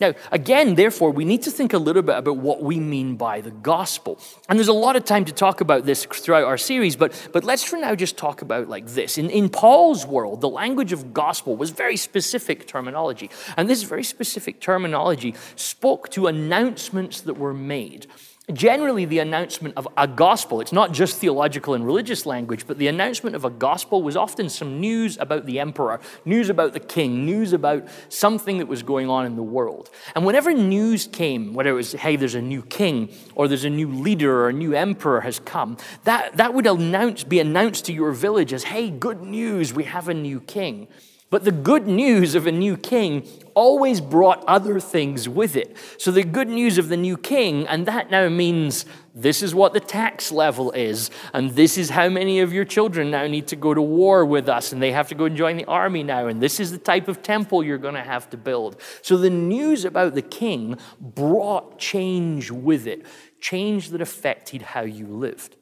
Now, 0.00 0.14
again, 0.32 0.76
therefore, 0.76 1.10
we 1.10 1.24
need 1.24 1.42
to 1.42 1.50
think 1.50 1.72
a 1.72 1.78
little 1.78 2.02
bit 2.02 2.16
about 2.16 2.38
what 2.38 2.62
we 2.62 2.80
mean 2.80 3.16
by 3.16 3.40
the 3.40 3.50
gospel. 3.50 4.18
And 4.48 4.58
there's 4.58 4.68
a 4.68 4.72
lot 4.72 4.96
of 4.96 5.04
time 5.04 5.26
to 5.26 5.32
talk 5.32 5.60
about 5.60 5.84
this 5.84 6.06
throughout 6.06 6.44
our 6.44 6.56
series, 6.56 6.96
but, 6.96 7.28
but 7.32 7.44
let's 7.44 7.62
for 7.62 7.76
now 7.76 7.94
just 7.94 8.16
talk 8.16 8.40
about 8.40 8.68
like 8.68 8.86
this. 8.86 9.18
In, 9.18 9.28
in 9.28 9.50
Paul's 9.50 10.06
world, 10.06 10.40
the 10.40 10.48
language 10.48 10.92
of 10.92 11.12
gospel 11.12 11.56
was 11.56 11.70
very 11.70 11.96
specific 11.96 12.66
terminology. 12.66 13.30
And 13.56 13.68
this 13.68 13.82
very 13.82 14.04
specific 14.04 14.60
terminology 14.60 15.34
spoke 15.54 16.08
to 16.10 16.26
announcements 16.26 17.20
that 17.22 17.34
were 17.34 17.54
made. 17.54 18.06
Generally 18.52 19.04
the 19.04 19.18
announcement 19.18 19.74
of 19.76 19.88
a 19.96 20.06
gospel, 20.06 20.60
it's 20.60 20.72
not 20.72 20.92
just 20.92 21.18
theological 21.18 21.74
and 21.74 21.84
religious 21.84 22.26
language, 22.26 22.66
but 22.66 22.78
the 22.78 22.88
announcement 22.88 23.36
of 23.36 23.44
a 23.44 23.50
gospel 23.50 24.02
was 24.02 24.16
often 24.16 24.48
some 24.48 24.80
news 24.80 25.18
about 25.18 25.46
the 25.46 25.60
emperor, 25.60 26.00
news 26.24 26.48
about 26.48 26.72
the 26.72 26.80
king, 26.80 27.24
news 27.26 27.52
about 27.52 27.86
something 28.08 28.58
that 28.58 28.66
was 28.66 28.82
going 28.82 29.08
on 29.08 29.26
in 29.26 29.36
the 29.36 29.42
world. 29.42 29.90
And 30.14 30.24
whenever 30.24 30.52
news 30.52 31.06
came, 31.06 31.54
whether 31.54 31.70
it 31.70 31.74
was, 31.74 31.92
hey, 31.92 32.16
there's 32.16 32.34
a 32.34 32.42
new 32.42 32.62
king, 32.62 33.12
or 33.34 33.48
there's 33.48 33.64
a 33.64 33.70
new 33.70 33.88
leader, 33.88 34.42
or 34.42 34.48
a 34.48 34.52
new 34.52 34.74
emperor 34.74 35.20
has 35.20 35.38
come, 35.40 35.76
that, 36.04 36.36
that 36.36 36.54
would 36.54 36.66
announce, 36.66 37.24
be 37.24 37.40
announced 37.40 37.86
to 37.86 37.92
your 37.92 38.12
village 38.12 38.52
as, 38.52 38.64
hey, 38.64 38.90
good 38.90 39.22
news, 39.22 39.72
we 39.72 39.84
have 39.84 40.08
a 40.08 40.14
new 40.14 40.40
king. 40.40 40.88
But 41.30 41.44
the 41.44 41.52
good 41.52 41.86
news 41.86 42.34
of 42.34 42.48
a 42.48 42.52
new 42.52 42.76
king 42.76 43.24
always 43.54 44.00
brought 44.00 44.44
other 44.48 44.80
things 44.80 45.28
with 45.28 45.54
it. 45.54 45.76
So 45.96 46.10
the 46.10 46.24
good 46.24 46.48
news 46.48 46.76
of 46.76 46.88
the 46.88 46.96
new 46.96 47.16
king, 47.16 47.68
and 47.68 47.86
that 47.86 48.10
now 48.10 48.28
means 48.28 48.84
this 49.14 49.40
is 49.40 49.54
what 49.54 49.72
the 49.72 49.78
tax 49.78 50.32
level 50.32 50.72
is, 50.72 51.08
and 51.32 51.50
this 51.50 51.78
is 51.78 51.90
how 51.90 52.08
many 52.08 52.40
of 52.40 52.52
your 52.52 52.64
children 52.64 53.12
now 53.12 53.28
need 53.28 53.46
to 53.48 53.56
go 53.56 53.74
to 53.74 53.82
war 53.82 54.26
with 54.26 54.48
us, 54.48 54.72
and 54.72 54.82
they 54.82 54.90
have 54.90 55.08
to 55.08 55.14
go 55.14 55.26
and 55.26 55.36
join 55.36 55.56
the 55.56 55.64
army 55.66 56.02
now, 56.02 56.26
and 56.26 56.42
this 56.42 56.58
is 56.58 56.72
the 56.72 56.78
type 56.78 57.06
of 57.06 57.22
temple 57.22 57.62
you're 57.62 57.78
going 57.78 57.94
to 57.94 58.02
have 58.02 58.28
to 58.30 58.36
build. 58.36 58.80
So 59.02 59.16
the 59.16 59.30
news 59.30 59.84
about 59.84 60.14
the 60.14 60.22
king 60.22 60.78
brought 61.00 61.78
change 61.78 62.50
with 62.50 62.88
it, 62.88 63.06
change 63.40 63.90
that 63.90 64.00
affected 64.00 64.62
how 64.62 64.82
you 64.82 65.06
lived. 65.06 65.56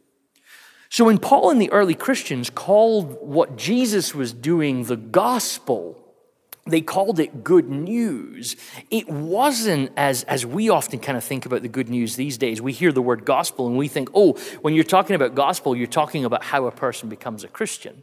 So 0.90 1.04
when 1.04 1.18
Paul 1.18 1.50
and 1.50 1.60
the 1.60 1.70
early 1.70 1.94
Christians 1.94 2.48
called 2.50 3.18
what 3.20 3.56
Jesus 3.56 4.14
was 4.14 4.32
doing 4.32 4.84
the 4.84 4.96
gospel, 4.96 6.02
they 6.66 6.80
called 6.80 7.20
it 7.20 7.44
good 7.44 7.68
news. 7.68 8.56
It 8.90 9.08
wasn't 9.08 9.90
as, 9.96 10.24
as 10.24 10.46
we 10.46 10.68
often 10.70 10.98
kind 10.98 11.18
of 11.18 11.24
think 11.24 11.46
about 11.46 11.62
the 11.62 11.68
good 11.68 11.88
news 11.88 12.16
these 12.16 12.38
days. 12.38 12.62
We 12.62 12.72
hear 12.72 12.92
the 12.92 13.02
word 13.02 13.24
gospel 13.24 13.66
and 13.66 13.76
we 13.76 13.88
think, 13.88 14.10
oh, 14.14 14.32
when 14.62 14.74
you're 14.74 14.84
talking 14.84 15.16
about 15.16 15.34
gospel, 15.34 15.76
you're 15.76 15.86
talking 15.86 16.24
about 16.24 16.44
how 16.44 16.66
a 16.66 16.72
person 16.72 17.08
becomes 17.08 17.44
a 17.44 17.48
Christian. 17.48 18.02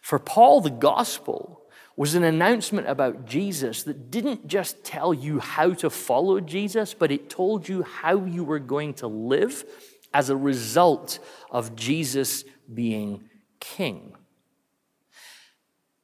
For 0.00 0.18
Paul, 0.18 0.60
the 0.60 0.70
gospel 0.70 1.62
was 1.96 2.14
an 2.14 2.24
announcement 2.24 2.88
about 2.88 3.26
Jesus 3.26 3.82
that 3.82 4.10
didn't 4.10 4.46
just 4.46 4.84
tell 4.84 5.12
you 5.12 5.38
how 5.38 5.74
to 5.74 5.90
follow 5.90 6.40
Jesus, 6.40 6.94
but 6.94 7.10
it 7.10 7.28
told 7.28 7.68
you 7.68 7.82
how 7.82 8.24
you 8.24 8.44
were 8.44 8.58
going 8.58 8.94
to 8.94 9.06
live 9.06 9.64
as 10.12 10.30
a 10.30 10.36
result 10.36 11.18
of 11.50 11.76
Jesus 11.76 12.44
being 12.72 13.24
king. 13.60 14.14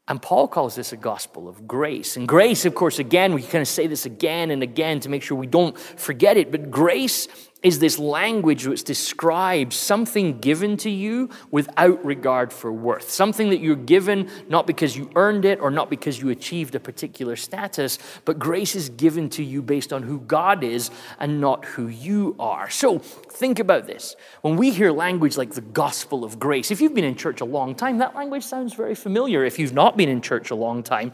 And 0.08 0.22
Paul 0.22 0.46
calls 0.46 0.76
this 0.76 0.92
a 0.92 0.96
gospel 0.96 1.48
of 1.48 1.66
grace. 1.66 2.16
And 2.16 2.28
grace, 2.28 2.64
of 2.64 2.76
course, 2.76 3.00
again, 3.00 3.34
we 3.34 3.42
kind 3.42 3.62
of 3.62 3.66
say 3.68 3.88
this 3.88 4.06
again 4.06 4.52
and 4.52 4.62
again 4.62 5.00
to 5.00 5.08
make 5.08 5.22
sure 5.22 5.36
we 5.36 5.48
don't 5.48 5.76
forget 5.76 6.36
it, 6.36 6.52
but 6.52 6.70
grace 6.70 7.26
is 7.66 7.80
this 7.80 7.99
language 7.99 8.64
which 8.64 8.85
describes 8.85 9.75
something 9.75 10.38
given 10.38 10.76
to 10.76 10.88
you 10.88 11.28
without 11.50 12.02
regard 12.04 12.52
for 12.52 12.70
worth. 12.70 13.11
Something 13.11 13.50
that 13.50 13.58
you're 13.58 13.75
given 13.75 14.30
not 14.49 14.68
because 14.68 14.96
you 14.96 15.11
earned 15.16 15.44
it 15.44 15.58
or 15.58 15.73
not 15.73 15.90
because 15.90 16.20
you 16.20 16.28
achieved 16.30 16.76
a 16.76 16.80
particular 16.80 17.35
status, 17.35 17.99
but 18.25 18.38
grace 18.38 18.76
is 18.76 18.88
given 18.90 19.28
to 19.30 19.42
you 19.42 19.62
based 19.62 19.92
on 19.92 20.04
who 20.04 20.20
God 20.20 20.62
is 20.62 20.92
and 21.18 21.40
not 21.40 21.64
who 21.64 21.88
you 21.88 22.37
are. 22.38 22.70
So 22.70 23.00
think 23.00 23.58
about 23.58 23.88
this. 23.88 24.14
When 24.42 24.54
we 24.54 24.70
hear 24.70 24.92
language 24.92 25.37
like 25.37 25.54
the 25.54 25.61
gospel 25.61 26.23
of 26.23 26.38
grace, 26.38 26.70
if 26.70 26.80
you've 26.80 26.94
been 26.94 27.02
in 27.02 27.16
church 27.16 27.40
a 27.40 27.44
long 27.44 27.75
time, 27.75 27.99
that 27.99 28.14
language 28.14 28.44
sounds 28.44 28.75
very 28.75 28.94
familiar. 28.94 29.44
If 29.44 29.58
you've 29.58 29.75
not 29.75 29.96
been 29.96 30.08
in 30.08 30.20
church 30.20 30.52
a 30.52 30.54
long 30.54 30.85
time, 30.85 31.11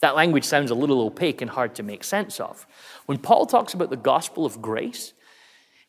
that 0.00 0.16
language 0.16 0.44
sounds 0.44 0.70
a 0.70 0.74
little 0.74 1.02
opaque 1.02 1.42
and 1.42 1.50
hard 1.50 1.74
to 1.74 1.82
make 1.82 2.04
sense 2.04 2.40
of. 2.40 2.66
When 3.04 3.18
Paul 3.18 3.44
talks 3.44 3.74
about 3.74 3.90
the 3.90 3.98
gospel 3.98 4.46
of 4.46 4.62
grace, 4.62 5.12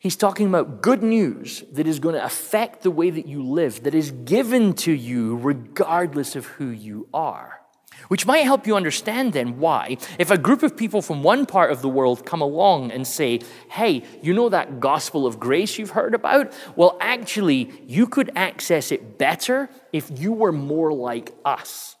He's 0.02 0.16
talking 0.16 0.48
about 0.48 0.82
good 0.82 1.00
news 1.00 1.62
that 1.70 1.86
is 1.86 2.00
going 2.00 2.16
to 2.16 2.24
affect 2.24 2.82
the 2.82 2.90
way 2.90 3.08
that 3.08 3.28
you 3.28 3.40
live, 3.40 3.84
that 3.84 3.94
is 3.94 4.10
given 4.10 4.72
to 4.78 4.90
you 4.90 5.36
regardless 5.36 6.34
of 6.34 6.44
who 6.44 6.70
you 6.70 7.06
are. 7.14 7.60
Which 8.08 8.26
might 8.26 8.40
help 8.40 8.66
you 8.66 8.74
understand 8.74 9.32
then 9.32 9.60
why, 9.60 9.98
if 10.18 10.32
a 10.32 10.36
group 10.36 10.64
of 10.64 10.76
people 10.76 11.02
from 11.02 11.22
one 11.22 11.46
part 11.46 11.70
of 11.70 11.82
the 11.82 11.88
world 11.88 12.26
come 12.26 12.40
along 12.40 12.90
and 12.90 13.06
say, 13.06 13.42
hey, 13.70 14.02
you 14.20 14.34
know 14.34 14.48
that 14.48 14.80
gospel 14.80 15.24
of 15.24 15.38
grace 15.38 15.78
you've 15.78 15.90
heard 15.90 16.16
about? 16.16 16.52
Well, 16.74 16.96
actually, 17.00 17.70
you 17.86 18.08
could 18.08 18.32
access 18.34 18.90
it 18.90 19.18
better 19.18 19.70
if 19.92 20.10
you 20.18 20.32
were 20.32 20.50
more 20.50 20.92
like 20.92 21.32
us. 21.44 21.94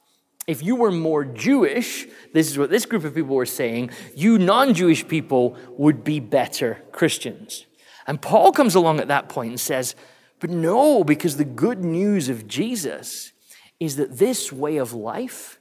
If 0.48 0.60
you 0.60 0.74
were 0.74 0.90
more 0.90 1.24
Jewish, 1.24 2.08
this 2.32 2.50
is 2.50 2.58
what 2.58 2.68
this 2.68 2.84
group 2.84 3.04
of 3.04 3.14
people 3.14 3.36
were 3.36 3.46
saying, 3.46 3.90
you 4.16 4.40
non 4.40 4.74
Jewish 4.74 5.06
people 5.06 5.56
would 5.78 6.02
be 6.02 6.18
better 6.18 6.82
Christians. 6.90 7.66
And 8.06 8.20
Paul 8.20 8.52
comes 8.52 8.74
along 8.74 9.00
at 9.00 9.08
that 9.08 9.28
point 9.28 9.50
and 9.50 9.60
says, 9.60 9.94
But 10.40 10.50
no, 10.50 11.04
because 11.04 11.36
the 11.36 11.44
good 11.44 11.84
news 11.84 12.28
of 12.28 12.46
Jesus 12.46 13.32
is 13.80 13.96
that 13.96 14.18
this 14.18 14.52
way 14.52 14.76
of 14.76 14.92
life 14.92 15.58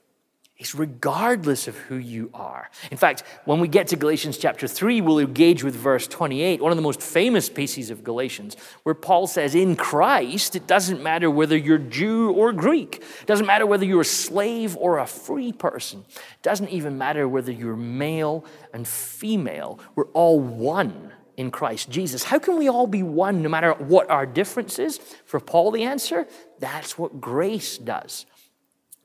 is 0.61 0.75
regardless 0.75 1.67
of 1.67 1.75
who 1.75 1.95
you 1.95 2.29
are. 2.35 2.69
In 2.91 2.97
fact, 2.97 3.23
when 3.45 3.59
we 3.59 3.67
get 3.67 3.87
to 3.87 3.95
Galatians 3.95 4.37
chapter 4.37 4.67
3, 4.67 5.01
we'll 5.01 5.17
engage 5.17 5.63
with 5.63 5.75
verse 5.75 6.07
28, 6.07 6.61
one 6.61 6.71
of 6.71 6.75
the 6.75 6.83
most 6.83 7.01
famous 7.01 7.49
pieces 7.49 7.89
of 7.89 8.03
Galatians, 8.03 8.55
where 8.83 8.93
Paul 8.93 9.25
says, 9.25 9.55
In 9.55 9.75
Christ, 9.75 10.55
it 10.55 10.67
doesn't 10.67 11.01
matter 11.01 11.31
whether 11.31 11.57
you're 11.57 11.79
Jew 11.79 12.31
or 12.31 12.53
Greek, 12.53 12.97
it 13.21 13.25
doesn't 13.25 13.47
matter 13.47 13.65
whether 13.65 13.85
you're 13.85 14.01
a 14.01 14.05
slave 14.05 14.77
or 14.77 14.99
a 14.99 15.07
free 15.07 15.51
person, 15.51 16.05
it 16.09 16.43
doesn't 16.43 16.69
even 16.69 16.95
matter 16.97 17.27
whether 17.27 17.51
you're 17.51 17.75
male 17.75 18.45
and 18.71 18.87
female. 18.87 19.79
We're 19.95 20.09
all 20.09 20.39
one 20.39 21.11
in 21.41 21.51
Christ 21.51 21.89
Jesus. 21.89 22.23
How 22.23 22.39
can 22.39 22.57
we 22.57 22.69
all 22.69 22.87
be 22.87 23.03
one 23.03 23.41
no 23.41 23.49
matter 23.49 23.73
what 23.73 24.09
our 24.09 24.25
differences? 24.25 24.99
For 25.25 25.39
Paul, 25.39 25.71
the 25.71 25.83
answer 25.83 26.27
that's 26.59 26.97
what 26.97 27.19
grace 27.19 27.77
does. 27.77 28.25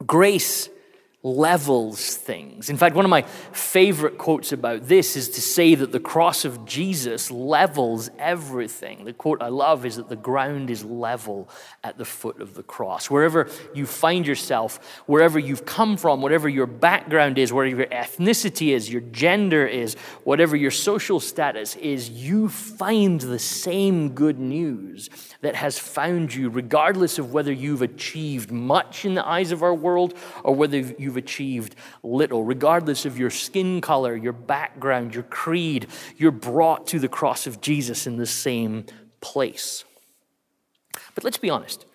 Grace 0.06 0.68
levels 1.22 2.16
things. 2.16 2.70
In 2.70 2.76
fact, 2.76 2.94
one 2.94 3.04
of 3.04 3.10
my 3.10 3.22
favorite 3.22 4.16
quotes 4.16 4.52
about 4.52 4.86
this 4.86 5.16
is 5.16 5.30
to 5.30 5.40
say 5.40 5.74
that 5.74 5.90
the 5.90 5.98
cross 5.98 6.44
of 6.44 6.64
Jesus 6.64 7.32
levels 7.32 8.10
everything. 8.18 9.04
The 9.04 9.12
quote 9.12 9.42
I 9.42 9.48
love 9.48 9.84
is 9.84 9.96
that 9.96 10.08
the 10.08 10.14
ground 10.14 10.70
is 10.70 10.84
level 10.84 11.48
at 11.82 11.98
the 11.98 12.04
foot 12.04 12.40
of 12.40 12.54
the 12.54 12.62
cross. 12.62 13.10
Wherever 13.10 13.48
you 13.74 13.86
find 13.86 14.24
yourself, 14.24 15.02
wherever 15.06 15.38
you've 15.38 15.66
come 15.66 15.96
from, 15.96 16.22
whatever 16.22 16.48
your 16.48 16.66
background 16.66 17.38
is, 17.38 17.52
whatever 17.52 17.80
your 17.80 17.86
ethnicity 17.86 18.72
is, 18.72 18.88
your 18.88 19.00
gender 19.00 19.66
is, 19.66 19.94
whatever 20.22 20.54
your 20.54 20.70
social 20.70 21.18
status 21.18 21.74
is, 21.76 22.08
you 22.08 22.48
find 22.48 23.20
the 23.20 23.38
same 23.38 24.10
good 24.10 24.38
news 24.38 25.08
that 25.40 25.56
has 25.56 25.78
found 25.78 26.34
you, 26.34 26.50
regardless 26.50 27.18
of 27.18 27.32
whether 27.32 27.52
you've 27.52 27.82
achieved 27.82 28.52
much 28.52 29.04
in 29.04 29.14
the 29.14 29.26
eyes 29.26 29.50
of 29.50 29.62
our 29.62 29.74
world 29.74 30.14
or 30.44 30.54
whether 30.54 30.78
you've 30.78 31.15
you've 31.16 31.24
achieved 31.24 31.74
little. 32.02 32.44
Regardless 32.44 33.04
of 33.06 33.18
your 33.18 33.30
skin 33.30 33.80
color, 33.80 34.16
your 34.16 34.32
background, 34.32 35.14
your 35.14 35.24
creed, 35.24 35.86
you're 36.16 36.30
brought 36.30 36.86
to 36.88 36.98
the 36.98 37.08
cross 37.08 37.46
of 37.46 37.60
Jesus 37.60 38.06
in 38.06 38.16
the 38.16 38.26
same 38.26 38.84
place. 39.20 39.84
But 41.14 41.24
let's 41.24 41.38
be 41.38 41.50
honest 41.50 41.86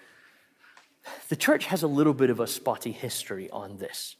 the 1.30 1.36
church 1.36 1.66
has 1.66 1.82
a 1.82 1.88
little 1.88 2.13
bit 2.13 2.30
of 2.30 2.40
a 2.40 2.48
spotty 2.48 2.92
history 2.92 3.50
on 3.50 3.78
this. 3.78 4.16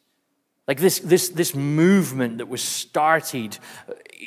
Like 0.68 0.80
this, 0.80 1.00
this, 1.00 1.30
this 1.30 1.54
movement 1.54 2.38
that 2.38 2.48
was 2.48 2.62
started 2.62 3.58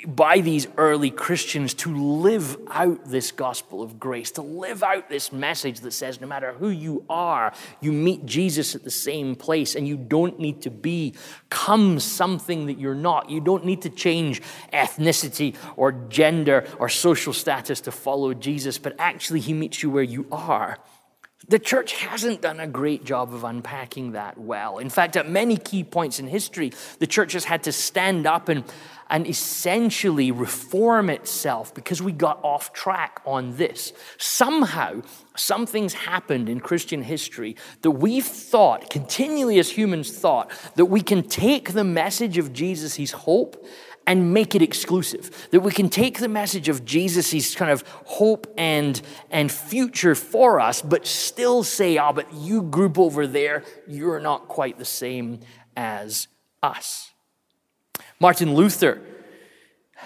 by 0.06 0.40
these 0.40 0.66
early 0.76 1.10
Christians 1.10 1.72
to 1.74 1.94
live 1.94 2.56
out 2.70 3.04
this 3.04 3.30
gospel 3.30 3.82
of 3.82 4.00
grace, 4.00 4.32
to 4.32 4.42
live 4.42 4.82
out 4.82 5.08
this 5.08 5.32
message 5.32 5.80
that 5.80 5.92
says 5.92 6.20
no 6.20 6.26
matter 6.26 6.52
who 6.52 6.68
you 6.68 7.04
are, 7.08 7.52
you 7.80 7.92
meet 7.92 8.26
Jesus 8.26 8.74
at 8.74 8.82
the 8.82 8.90
same 8.90 9.36
place 9.36 9.74
and 9.74 9.86
you 9.86 9.96
don't 9.96 10.38
need 10.40 10.62
to 10.62 10.70
become 10.70 12.00
something 12.00 12.66
that 12.66 12.78
you're 12.78 12.94
not. 12.94 13.30
You 13.30 13.40
don't 13.40 13.64
need 13.64 13.82
to 13.82 13.90
change 13.90 14.42
ethnicity 14.72 15.54
or 15.76 15.92
gender 15.92 16.66
or 16.78 16.88
social 16.88 17.32
status 17.32 17.80
to 17.82 17.92
follow 17.92 18.34
Jesus, 18.34 18.78
but 18.78 18.94
actually, 18.98 19.40
he 19.40 19.52
meets 19.52 19.82
you 19.82 19.90
where 19.90 20.02
you 20.02 20.26
are. 20.32 20.78
The 21.48 21.58
church 21.58 21.92
hasn't 21.92 22.40
done 22.40 22.58
a 22.58 22.66
great 22.66 23.04
job 23.04 23.34
of 23.34 23.44
unpacking 23.44 24.12
that 24.12 24.38
well. 24.38 24.78
In 24.78 24.88
fact, 24.88 25.16
at 25.16 25.28
many 25.28 25.56
key 25.56 25.84
points 25.84 26.18
in 26.18 26.26
history, 26.26 26.72
the 27.00 27.06
church 27.06 27.32
has 27.32 27.44
had 27.44 27.64
to 27.64 27.72
stand 27.72 28.26
up 28.26 28.48
and, 28.48 28.64
and 29.10 29.26
essentially 29.26 30.30
reform 30.30 31.10
itself 31.10 31.74
because 31.74 32.00
we 32.00 32.12
got 32.12 32.42
off 32.42 32.72
track 32.72 33.20
on 33.26 33.56
this. 33.56 33.92
Somehow, 34.16 35.02
something's 35.36 35.92
happened 35.92 36.48
in 36.48 36.60
Christian 36.60 37.02
history 37.02 37.56
that 37.82 37.90
we've 37.90 38.24
thought, 38.24 38.88
continually 38.88 39.58
as 39.58 39.70
humans 39.70 40.16
thought, 40.16 40.50
that 40.76 40.86
we 40.86 41.02
can 41.02 41.22
take 41.22 41.72
the 41.72 41.84
message 41.84 42.38
of 42.38 42.54
Jesus, 42.54 42.94
his 42.94 43.12
hope, 43.12 43.66
and 44.06 44.34
make 44.34 44.54
it 44.54 44.62
exclusive. 44.62 45.48
That 45.50 45.60
we 45.60 45.72
can 45.72 45.88
take 45.88 46.18
the 46.18 46.28
message 46.28 46.68
of 46.68 46.84
Jesus, 46.84 47.54
kind 47.54 47.70
of 47.70 47.82
hope 48.04 48.52
and, 48.56 49.00
and 49.30 49.50
future 49.50 50.14
for 50.14 50.60
us, 50.60 50.82
but 50.82 51.06
still 51.06 51.62
say, 51.62 51.96
ah, 51.96 52.08
oh, 52.10 52.12
but 52.12 52.32
you 52.34 52.62
group 52.62 52.98
over 52.98 53.26
there, 53.26 53.64
you're 53.86 54.20
not 54.20 54.48
quite 54.48 54.78
the 54.78 54.84
same 54.84 55.40
as 55.76 56.28
us. 56.62 57.12
Martin 58.20 58.54
Luther 58.54 59.00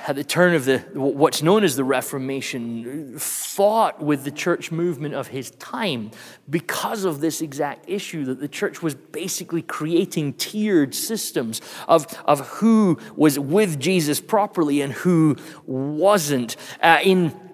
at 0.07 0.17
the 0.17 0.25
turn 0.25 0.55
of 0.55 0.64
the 0.64 0.78
what's 0.95 1.43
known 1.43 1.64
as 1.64 1.76
the 1.76 1.85
Reformation, 1.85 3.19
fought 3.19 4.00
with 4.02 4.25
the 4.25 4.31
church 4.31 4.71
movement 4.71 5.14
of 5.14 5.28
his 5.28 5.50
time 5.52 6.11
because 6.49 7.05
of 7.05 7.21
this 7.21 7.40
exact 7.40 7.88
issue 7.88 8.25
that 8.26 8.40
the 8.40 8.49
church 8.49 8.83
was 8.83 8.95
basically 8.95 9.62
creating 9.62 10.35
tiered 10.35 10.95
systems 10.95 11.61
of, 11.88 12.07
of 12.25 12.40
who 12.49 12.99
was 13.17 13.38
with 13.38 13.78
Jesus 13.81 14.21
properly 14.21 14.81
and 14.81 14.93
who 14.93 15.37
wasn't. 15.67 16.57
Uh, 16.83 16.99
in 17.02 17.48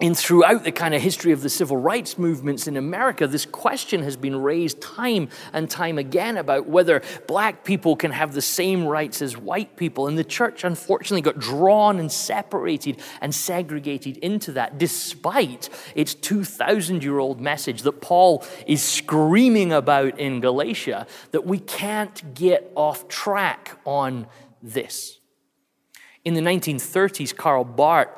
and 0.00 0.16
throughout 0.16 0.64
the 0.64 0.72
kind 0.72 0.94
of 0.94 1.02
history 1.02 1.32
of 1.32 1.42
the 1.42 1.50
civil 1.50 1.76
rights 1.76 2.16
movements 2.16 2.66
in 2.66 2.78
America, 2.78 3.26
this 3.26 3.44
question 3.44 4.02
has 4.02 4.16
been 4.16 4.40
raised 4.40 4.80
time 4.80 5.28
and 5.52 5.68
time 5.68 5.98
again 5.98 6.38
about 6.38 6.66
whether 6.66 7.02
black 7.26 7.64
people 7.64 7.96
can 7.96 8.10
have 8.10 8.32
the 8.32 8.40
same 8.40 8.86
rights 8.86 9.20
as 9.20 9.36
white 9.36 9.76
people. 9.76 10.06
And 10.06 10.16
the 10.16 10.24
church, 10.24 10.64
unfortunately, 10.64 11.20
got 11.20 11.38
drawn 11.38 11.98
and 11.98 12.10
separated 12.10 13.02
and 13.20 13.34
segregated 13.34 14.16
into 14.18 14.52
that, 14.52 14.78
despite 14.78 15.68
its 15.94 16.14
2,000 16.14 17.02
year 17.02 17.18
old 17.18 17.38
message 17.38 17.82
that 17.82 18.00
Paul 18.00 18.42
is 18.66 18.82
screaming 18.82 19.70
about 19.70 20.18
in 20.18 20.40
Galatia 20.40 21.06
that 21.32 21.44
we 21.44 21.58
can't 21.58 22.34
get 22.34 22.72
off 22.74 23.06
track 23.08 23.78
on 23.84 24.26
this. 24.62 25.18
In 26.24 26.34
the 26.34 26.40
1930s, 26.40 27.36
Karl 27.36 27.64
Barth 27.64 28.08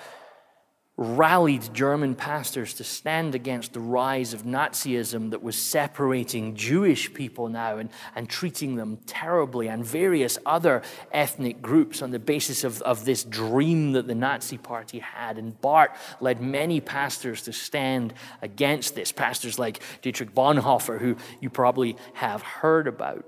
rallied 1.02 1.74
German 1.74 2.14
pastors 2.14 2.74
to 2.74 2.84
stand 2.84 3.34
against 3.34 3.72
the 3.72 3.80
rise 3.80 4.32
of 4.32 4.44
Nazism 4.44 5.30
that 5.30 5.42
was 5.42 5.56
separating 5.56 6.54
Jewish 6.54 7.12
people 7.12 7.48
now 7.48 7.78
and, 7.78 7.90
and 8.14 8.28
treating 8.28 8.76
them 8.76 8.98
terribly, 9.06 9.68
and 9.68 9.84
various 9.84 10.38
other 10.46 10.82
ethnic 11.12 11.60
groups 11.60 12.02
on 12.02 12.10
the 12.10 12.18
basis 12.18 12.64
of, 12.64 12.80
of 12.82 13.04
this 13.04 13.24
dream 13.24 13.92
that 13.92 14.06
the 14.06 14.14
Nazi 14.14 14.58
Party 14.58 15.00
had. 15.00 15.38
And 15.38 15.60
Barth 15.60 15.90
led 16.20 16.40
many 16.40 16.80
pastors 16.80 17.42
to 17.42 17.52
stand 17.52 18.14
against 18.40 18.94
this, 18.94 19.12
pastors 19.12 19.58
like 19.58 19.82
Dietrich 20.02 20.34
Bonhoeffer, 20.34 21.00
who 21.00 21.16
you 21.40 21.50
probably 21.50 21.96
have 22.14 22.42
heard 22.42 22.86
about. 22.86 23.24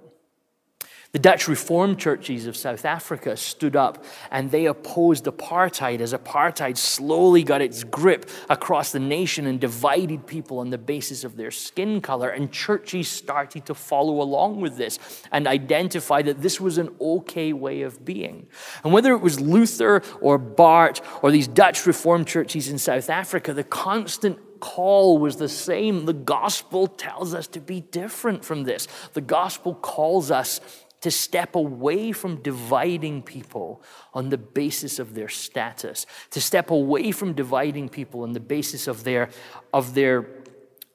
The 1.15 1.21
Dutch 1.21 1.47
Reformed 1.47 2.01
churches 2.01 2.49
of 2.49 2.57
South 2.57 2.85
Africa 2.85 3.37
stood 3.37 3.77
up 3.77 4.05
and 4.33 4.51
they 4.51 4.67
opposed 4.67 5.27
apartheid 5.27 6.01
as 6.01 6.13
apartheid 6.13 6.77
slowly 6.77 7.45
got 7.45 7.63
its 7.63 7.85
grip 7.85 8.29
across 8.51 8.91
the 8.91 8.99
nation 8.99 9.47
and 9.47 9.61
divided 9.61 10.27
people 10.27 10.59
on 10.59 10.71
the 10.71 10.77
basis 10.77 11.23
of 11.23 11.37
their 11.37 11.53
skin 11.53 12.01
color. 12.01 12.31
And 12.31 12.51
churches 12.51 13.09
started 13.09 13.65
to 13.67 13.75
follow 13.75 14.21
along 14.21 14.61
with 14.61 14.77
this 14.77 14.99
and 15.31 15.47
identify 15.47 16.21
that 16.23 16.43
this 16.43 16.61
was 16.61 16.79
an 16.79 16.93
okay 17.01 17.53
way 17.53 17.83
of 17.83 18.05
being. 18.05 18.49
And 18.83 18.93
whether 18.93 19.13
it 19.13 19.21
was 19.21 19.39
Luther 19.39 20.03
or 20.21 20.37
Barth 20.37 21.01
or 21.23 21.31
these 21.31 21.47
Dutch 21.47 21.87
Reformed 21.87 22.27
churches 22.27 22.69
in 22.69 22.79
South 22.79 23.09
Africa, 23.09 23.55
the 23.55 23.63
constant 23.63 24.41
call 24.65 25.19
was 25.19 25.37
the 25.37 25.49
same. 25.49 26.07
The 26.07 26.15
gospel 26.15 26.87
tells 26.87 27.35
us 27.35 27.47
to 27.49 27.61
be 27.61 27.83
different 27.83 28.47
from 28.47 28.65
this. 28.65 28.89
The 29.13 29.21
gospel 29.21 29.75
calls 29.75 30.31
us 30.31 30.59
to 31.05 31.11
step 31.11 31.55
away 31.55 32.13
from 32.13 32.37
dividing 32.41 33.23
people 33.23 33.83
on 34.15 34.31
the 34.31 34.39
basis 34.39 34.99
of 34.99 35.13
their 35.13 35.29
status, 35.29 36.07
to 36.31 36.41
step 36.41 36.71
away 36.71 37.11
from 37.11 37.35
dividing 37.35 37.91
people 37.91 38.23
on 38.23 38.33
the 38.33 38.41
basis 38.41 38.87
of 38.87 39.05
their, 39.05 39.29
of 39.75 39.93
their 39.93 40.27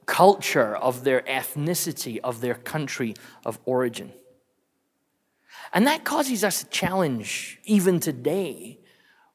culture, 0.08 0.75
of 0.75 1.04
their 1.04 1.22
ethnicity, 1.22 2.18
of 2.24 2.42
their 2.42 2.56
country 2.56 3.13
of 3.46 3.60
origin. 3.66 4.12
And 5.74 5.86
that 5.86 6.06
causes 6.06 6.44
us 6.44 6.63
a 6.63 6.66
challenge 6.70 7.60
even 7.66 8.00
today 8.00 8.80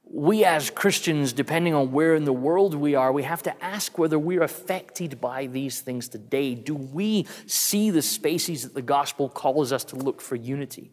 we 0.06 0.44
as 0.44 0.70
Christians, 0.70 1.32
depending 1.32 1.74
on 1.74 1.90
where 1.90 2.14
in 2.14 2.24
the 2.24 2.32
world 2.32 2.74
we 2.74 2.94
are, 2.94 3.12
we 3.12 3.22
have 3.22 3.42
to 3.44 3.64
ask 3.64 3.98
whether 3.98 4.18
we're 4.18 4.42
affected 4.42 5.20
by 5.20 5.46
these 5.46 5.80
things 5.80 6.08
today. 6.08 6.54
Do 6.54 6.74
we 6.74 7.26
see 7.46 7.90
the 7.90 8.02
spaces 8.02 8.62
that 8.62 8.74
the 8.74 8.82
gospel 8.82 9.28
calls 9.28 9.72
us 9.72 9.84
to 9.84 9.96
look 9.96 10.20
for 10.20 10.36
unity? 10.36 10.92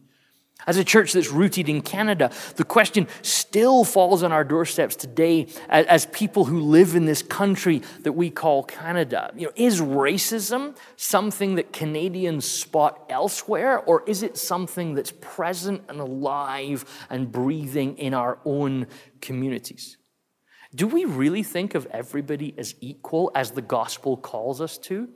As 0.67 0.77
a 0.77 0.83
church 0.83 1.13
that's 1.13 1.31
rooted 1.31 1.69
in 1.69 1.81
Canada, 1.81 2.31
the 2.55 2.63
question 2.63 3.07
still 3.21 3.83
falls 3.83 4.23
on 4.23 4.31
our 4.31 4.43
doorsteps 4.43 4.95
today 4.95 5.47
as, 5.69 6.05
people 6.11 6.45
who 6.45 6.59
live 6.59 6.95
in 6.95 7.05
this 7.05 7.21
country 7.21 7.81
that 8.01 8.13
we 8.13 8.29
call 8.29 8.63
Canada. 8.63 9.31
You 9.35 9.47
know, 9.47 9.53
is 9.55 9.81
racism 9.81 10.75
something 10.95 11.55
that 11.55 11.73
Canadians 11.73 12.45
spot 12.45 13.05
elsewhere, 13.09 13.79
or 13.79 14.03
is 14.07 14.23
it 14.23 14.37
something 14.37 14.93
that's 14.93 15.13
present 15.19 15.83
and 15.89 15.99
alive 15.99 16.85
and 17.09 17.31
breathing 17.31 17.97
in 17.97 18.13
our 18.13 18.39
own 18.45 18.87
communities? 19.21 19.97
Do 20.73 20.87
we 20.87 21.05
really 21.05 21.43
think 21.43 21.75
of 21.75 21.85
everybody 21.87 22.53
as 22.57 22.75
equal 22.81 23.31
as 23.35 23.51
the 23.51 23.61
gospel 23.61 24.15
calls 24.17 24.61
us 24.61 24.77
to? 24.79 25.09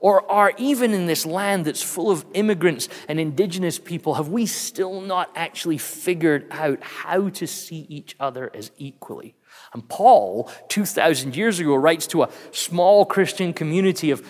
Or 0.00 0.30
are 0.30 0.52
even 0.58 0.92
in 0.92 1.06
this 1.06 1.24
land 1.24 1.64
that's 1.64 1.82
full 1.82 2.10
of 2.10 2.24
immigrants 2.34 2.88
and 3.08 3.18
indigenous 3.18 3.78
people, 3.78 4.14
have 4.14 4.28
we 4.28 4.46
still 4.46 5.00
not 5.00 5.30
actually 5.34 5.78
figured 5.78 6.46
out 6.50 6.82
how 6.82 7.28
to 7.30 7.46
see 7.46 7.86
each 7.88 8.14
other 8.20 8.50
as 8.54 8.70
equally? 8.76 9.34
And 9.72 9.88
Paul, 9.88 10.50
2,000 10.68 11.36
years 11.36 11.58
ago, 11.58 11.74
writes 11.74 12.06
to 12.08 12.24
a 12.24 12.30
small 12.50 13.04
Christian 13.04 13.52
community 13.52 14.10
of 14.10 14.26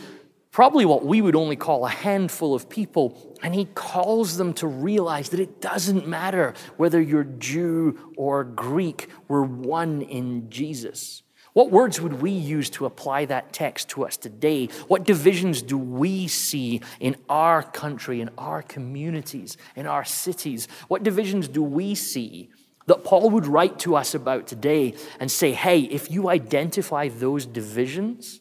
probably 0.55 0.85
what 0.85 1.05
we 1.05 1.21
would 1.21 1.35
only 1.35 1.57
call 1.57 1.85
a 1.85 1.89
handful 1.89 2.55
of 2.55 2.69
people, 2.71 3.37
and 3.43 3.53
he 3.57 3.65
calls 3.75 4.37
them 4.37 4.55
to 4.55 4.69
realize 4.69 5.31
that 5.31 5.41
it 5.41 5.61
doesn't 5.61 6.07
matter 6.07 6.55
whether 6.77 7.01
you're 7.01 7.25
Jew 7.25 8.13
or 8.17 8.45
Greek, 8.45 9.09
we're 9.27 9.43
one 9.43 10.01
in 10.03 10.49
Jesus. 10.51 11.24
What 11.55 11.71
words 11.71 12.01
would 12.01 12.21
we 12.21 12.33
use 12.33 12.69
to 12.71 12.85
apply 12.85 13.27
that 13.27 13.53
text 13.53 13.89
to 13.91 14.05
us 14.05 14.17
today? 14.17 14.67
What 14.89 15.05
divisions 15.05 15.63
do 15.63 15.79
we 15.79 16.27
see 16.27 16.81
in 16.99 17.17
our 17.29 17.63
country, 17.63 18.21
in 18.21 18.31
our 18.37 18.61
communities, 18.61 19.57
in 19.77 19.87
our 19.87 20.05
cities? 20.05 20.67
What 20.89 21.05
divisions 21.05 21.47
do 21.47 21.63
we 21.63 21.95
see 21.95 22.51
that 22.87 23.05
Paul 23.05 23.31
would 23.31 23.47
write 23.47 23.79
to 23.81 23.95
us 23.95 24.17
about 24.17 24.49
today 24.49 24.95
and 25.21 25.31
say, 25.31 25.53
hey, 25.53 25.83
if 25.83 26.11
you 26.11 26.29
identify 26.29 27.09
those 27.09 27.47
divisions, 27.47 28.41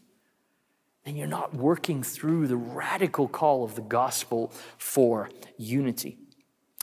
then 1.05 1.15
you're 1.15 1.27
not 1.27 1.53
working 1.53 2.01
through 2.01 2.47
the 2.47 2.57
radical 2.57 3.27
call 3.27 3.63
of 3.63 3.75
the 3.75 3.81
gospel 3.81 4.51
for 4.79 5.29
unity. 5.57 6.17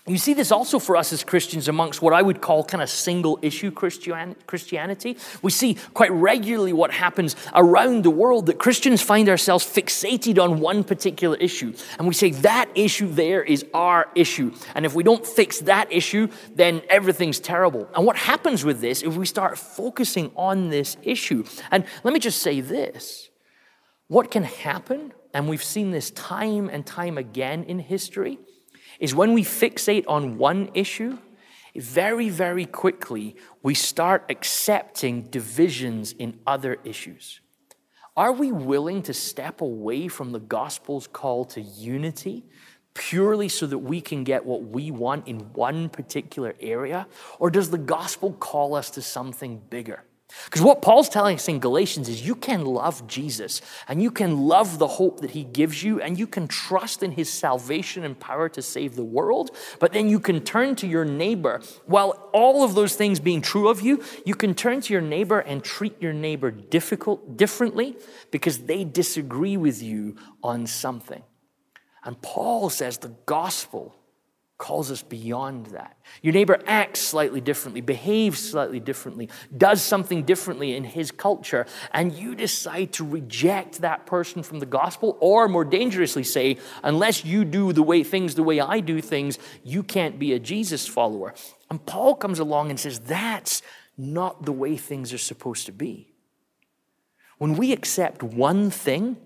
You 0.06 0.16
see 0.16 0.32
this 0.32 0.50
also 0.50 0.78
for 0.78 0.96
us 0.96 1.12
as 1.12 1.22
Christians 1.22 1.68
amongst 1.68 2.00
what 2.00 2.14
I 2.14 2.22
would 2.22 2.40
call 2.40 2.64
kind 2.64 2.82
of 2.82 2.88
single 2.88 3.38
issue 3.42 3.70
Christianity. 3.70 5.16
We 5.42 5.50
see 5.50 5.76
quite 5.92 6.10
regularly 6.10 6.72
what 6.72 6.90
happens 6.90 7.36
around 7.54 8.02
the 8.02 8.10
world 8.10 8.46
that 8.46 8.58
Christians 8.58 9.02
find 9.02 9.28
ourselves 9.28 9.64
fixated 9.64 10.42
on 10.42 10.58
one 10.58 10.84
particular 10.84 11.36
issue. 11.36 11.74
And 11.98 12.08
we 12.08 12.14
say 12.14 12.30
that 12.30 12.70
issue 12.74 13.12
there 13.12 13.42
is 13.42 13.64
our 13.74 14.08
issue. 14.14 14.52
And 14.74 14.86
if 14.86 14.94
we 14.94 15.04
don't 15.04 15.24
fix 15.24 15.60
that 15.60 15.92
issue, 15.92 16.28
then 16.54 16.80
everything's 16.88 17.38
terrible. 17.38 17.86
And 17.94 18.06
what 18.06 18.16
happens 18.16 18.64
with 18.64 18.80
this 18.80 19.02
if 19.02 19.16
we 19.16 19.26
start 19.26 19.58
focusing 19.58 20.32
on 20.34 20.70
this 20.70 20.96
issue? 21.02 21.44
And 21.70 21.84
let 22.04 22.14
me 22.14 22.20
just 22.20 22.40
say 22.40 22.62
this 22.62 23.28
what 24.08 24.30
can 24.30 24.44
happen, 24.44 25.12
and 25.34 25.48
we've 25.48 25.62
seen 25.62 25.90
this 25.90 26.10
time 26.10 26.68
and 26.68 26.84
time 26.84 27.16
again 27.18 27.64
in 27.64 27.78
history 27.78 28.38
is 29.00 29.14
when 29.14 29.32
we 29.32 29.42
fixate 29.42 30.04
on 30.06 30.38
one 30.38 30.70
issue, 30.74 31.18
very, 31.74 32.28
very 32.28 32.66
quickly 32.66 33.36
we 33.62 33.74
start 33.74 34.24
accepting 34.28 35.22
divisions 35.22 36.12
in 36.12 36.38
other 36.46 36.78
issues. 36.84 37.40
Are 38.16 38.32
we 38.32 38.52
willing 38.52 39.02
to 39.04 39.14
step 39.14 39.60
away 39.60 40.08
from 40.08 40.32
the 40.32 40.40
gospel's 40.40 41.06
call 41.06 41.44
to 41.46 41.60
unity 41.60 42.44
purely 42.92 43.48
so 43.48 43.66
that 43.66 43.78
we 43.78 44.00
can 44.00 44.24
get 44.24 44.44
what 44.44 44.62
we 44.64 44.90
want 44.90 45.26
in 45.26 45.38
one 45.54 45.88
particular 45.88 46.54
area? 46.60 47.06
Or 47.38 47.50
does 47.50 47.70
the 47.70 47.78
gospel 47.78 48.32
call 48.32 48.74
us 48.74 48.90
to 48.90 49.02
something 49.02 49.62
bigger? 49.70 50.02
Because 50.44 50.62
what 50.62 50.82
Paul's 50.82 51.08
telling 51.08 51.36
us 51.36 51.48
in 51.48 51.58
Galatians 51.58 52.08
is 52.08 52.26
you 52.26 52.34
can 52.34 52.64
love 52.64 53.06
Jesus 53.06 53.60
and 53.88 54.02
you 54.02 54.10
can 54.10 54.46
love 54.46 54.78
the 54.78 54.86
hope 54.86 55.20
that 55.20 55.32
he 55.32 55.44
gives 55.44 55.82
you 55.82 56.00
and 56.00 56.18
you 56.18 56.26
can 56.26 56.48
trust 56.48 57.02
in 57.02 57.12
his 57.12 57.32
salvation 57.32 58.04
and 58.04 58.18
power 58.18 58.48
to 58.50 58.62
save 58.62 58.96
the 58.96 59.04
world, 59.04 59.50
but 59.78 59.92
then 59.92 60.08
you 60.08 60.20
can 60.20 60.40
turn 60.40 60.74
to 60.76 60.86
your 60.86 61.04
neighbor. 61.04 61.60
While 61.86 62.30
all 62.32 62.64
of 62.64 62.74
those 62.74 62.94
things 62.94 63.20
being 63.20 63.42
true 63.42 63.68
of 63.68 63.80
you, 63.80 64.02
you 64.24 64.34
can 64.34 64.54
turn 64.54 64.80
to 64.82 64.92
your 64.92 65.02
neighbor 65.02 65.40
and 65.40 65.62
treat 65.62 66.00
your 66.00 66.12
neighbor 66.12 66.50
difficult, 66.50 67.36
differently 67.36 67.96
because 68.30 68.60
they 68.60 68.84
disagree 68.84 69.56
with 69.56 69.82
you 69.82 70.16
on 70.42 70.66
something. 70.66 71.22
And 72.04 72.20
Paul 72.22 72.70
says 72.70 72.98
the 72.98 73.14
gospel 73.26 73.94
calls 74.60 74.90
us 74.90 75.02
beyond 75.02 75.66
that. 75.66 75.96
Your 76.22 76.34
neighbor 76.34 76.60
acts 76.66 77.00
slightly 77.00 77.40
differently, 77.40 77.80
behaves 77.80 78.38
slightly 78.38 78.78
differently, 78.78 79.30
does 79.56 79.80
something 79.80 80.22
differently 80.22 80.76
in 80.76 80.84
his 80.84 81.10
culture, 81.10 81.66
and 81.92 82.12
you 82.12 82.34
decide 82.34 82.92
to 82.92 83.04
reject 83.04 83.80
that 83.80 84.04
person 84.04 84.42
from 84.42 84.60
the 84.60 84.66
gospel, 84.66 85.16
or 85.18 85.48
more 85.48 85.64
dangerously 85.64 86.22
say, 86.22 86.58
unless 86.84 87.24
you 87.24 87.44
do 87.44 87.72
the 87.72 87.82
way 87.82 88.04
things 88.04 88.34
the 88.34 88.42
way 88.42 88.60
I 88.60 88.80
do 88.80 89.00
things, 89.00 89.38
you 89.64 89.82
can't 89.82 90.18
be 90.18 90.34
a 90.34 90.38
Jesus 90.38 90.86
follower. 90.86 91.34
And 91.70 91.84
Paul 91.84 92.14
comes 92.14 92.38
along 92.38 92.68
and 92.68 92.78
says, 92.78 93.00
that's 93.00 93.62
not 93.96 94.44
the 94.44 94.52
way 94.52 94.76
things 94.76 95.12
are 95.12 95.18
supposed 95.18 95.66
to 95.66 95.72
be. 95.72 96.12
When 97.38 97.56
we 97.56 97.72
accept 97.72 98.22
one 98.22 98.70
thing 98.70 99.16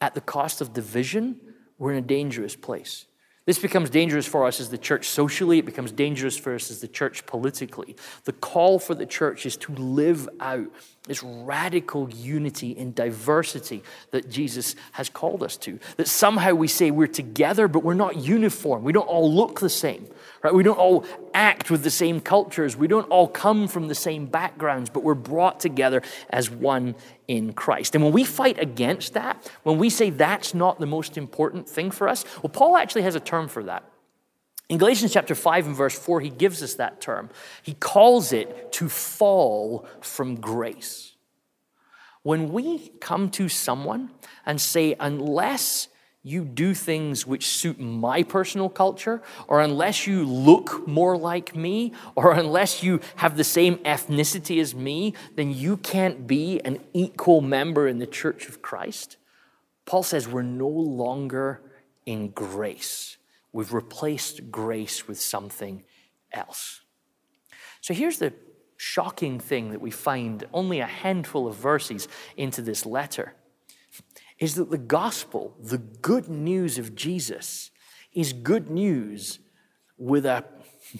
at 0.00 0.14
the 0.14 0.22
cost 0.22 0.62
of 0.62 0.72
division, 0.72 1.38
we're 1.76 1.92
in 1.92 1.98
a 1.98 2.06
dangerous 2.06 2.56
place. 2.56 3.04
This 3.44 3.58
becomes 3.58 3.90
dangerous 3.90 4.26
for 4.26 4.46
us 4.46 4.60
as 4.60 4.70
the 4.70 4.78
church 4.78 5.08
socially, 5.08 5.58
it 5.58 5.66
becomes 5.66 5.90
dangerous 5.90 6.38
for 6.38 6.54
us 6.54 6.70
as 6.70 6.80
the 6.80 6.88
church 6.88 7.26
politically. 7.26 7.96
The 8.24 8.32
call 8.32 8.78
for 8.78 8.94
the 8.94 9.06
church 9.06 9.46
is 9.46 9.56
to 9.58 9.74
live 9.74 10.28
out 10.38 10.68
this 11.08 11.22
radical 11.22 12.08
unity 12.10 12.70
in 12.70 12.92
diversity 12.92 13.82
that 14.12 14.30
Jesus 14.30 14.76
has 14.92 15.08
called 15.08 15.42
us 15.42 15.56
to. 15.56 15.80
That 15.96 16.06
somehow 16.06 16.52
we 16.54 16.68
say 16.68 16.92
we're 16.92 17.08
together, 17.08 17.66
but 17.66 17.82
we're 17.82 17.94
not 17.94 18.18
uniform. 18.18 18.84
We 18.84 18.92
don't 18.92 19.08
all 19.08 19.32
look 19.32 19.58
the 19.58 19.68
same, 19.68 20.06
right? 20.42 20.54
We 20.54 20.62
don't 20.62 20.78
all 20.78 21.04
act 21.34 21.72
with 21.72 21.82
the 21.82 21.90
same 21.90 22.20
cultures. 22.20 22.76
We 22.76 22.86
don't 22.86 23.08
all 23.10 23.26
come 23.26 23.66
from 23.66 23.88
the 23.88 23.96
same 23.96 24.26
backgrounds, 24.26 24.90
but 24.90 25.02
we're 25.02 25.14
brought 25.14 25.58
together 25.58 26.02
as 26.30 26.50
one 26.50 26.94
in 27.26 27.52
Christ. 27.52 27.96
And 27.96 28.04
when 28.04 28.12
we 28.12 28.22
fight 28.22 28.60
against 28.60 29.14
that, 29.14 29.50
when 29.64 29.78
we 29.78 29.90
say 29.90 30.10
that's 30.10 30.54
not 30.54 30.78
the 30.78 30.86
most 30.86 31.18
important 31.18 31.68
thing 31.68 31.90
for 31.90 32.08
us, 32.08 32.24
well, 32.42 32.50
Paul 32.50 32.76
actually 32.76 33.02
has 33.02 33.16
a 33.16 33.20
term 33.20 33.48
for 33.48 33.64
that. 33.64 33.91
In 34.72 34.78
Galatians 34.78 35.12
chapter 35.12 35.34
5 35.34 35.66
and 35.66 35.76
verse 35.76 35.98
4, 35.98 36.22
he 36.22 36.30
gives 36.30 36.62
us 36.62 36.76
that 36.76 36.98
term. 36.98 37.28
He 37.62 37.74
calls 37.74 38.32
it 38.32 38.72
to 38.72 38.88
fall 38.88 39.86
from 40.00 40.36
grace. 40.36 41.12
When 42.22 42.54
we 42.54 42.88
come 42.98 43.28
to 43.32 43.50
someone 43.50 44.12
and 44.46 44.58
say, 44.58 44.96
unless 44.98 45.88
you 46.22 46.46
do 46.46 46.72
things 46.72 47.26
which 47.26 47.48
suit 47.48 47.78
my 47.80 48.22
personal 48.22 48.70
culture, 48.70 49.20
or 49.46 49.60
unless 49.60 50.06
you 50.06 50.24
look 50.24 50.88
more 50.88 51.18
like 51.18 51.54
me, 51.54 51.92
or 52.14 52.32
unless 52.32 52.82
you 52.82 53.00
have 53.16 53.36
the 53.36 53.44
same 53.44 53.76
ethnicity 53.80 54.58
as 54.58 54.74
me, 54.74 55.12
then 55.36 55.50
you 55.52 55.76
can't 55.76 56.26
be 56.26 56.60
an 56.64 56.78
equal 56.94 57.42
member 57.42 57.86
in 57.86 57.98
the 57.98 58.06
church 58.06 58.48
of 58.48 58.62
Christ. 58.62 59.18
Paul 59.84 60.02
says 60.02 60.26
we're 60.26 60.40
no 60.40 60.66
longer 60.66 61.60
in 62.06 62.28
grace. 62.28 63.18
We've 63.52 63.72
replaced 63.72 64.50
grace 64.50 65.06
with 65.06 65.20
something 65.20 65.84
else. 66.32 66.80
So 67.80 67.94
here's 67.94 68.18
the 68.18 68.32
shocking 68.76 69.38
thing 69.38 69.70
that 69.70 69.80
we 69.80 69.90
find 69.90 70.44
only 70.52 70.80
a 70.80 70.86
handful 70.86 71.46
of 71.46 71.56
verses 71.56 72.08
into 72.36 72.62
this 72.62 72.86
letter 72.86 73.34
is 74.38 74.54
that 74.56 74.70
the 74.70 74.78
gospel, 74.78 75.54
the 75.60 75.78
good 75.78 76.28
news 76.28 76.78
of 76.78 76.94
Jesus, 76.94 77.70
is 78.12 78.32
good 78.32 78.70
news 78.70 79.38
with 79.96 80.26
a 80.26 80.44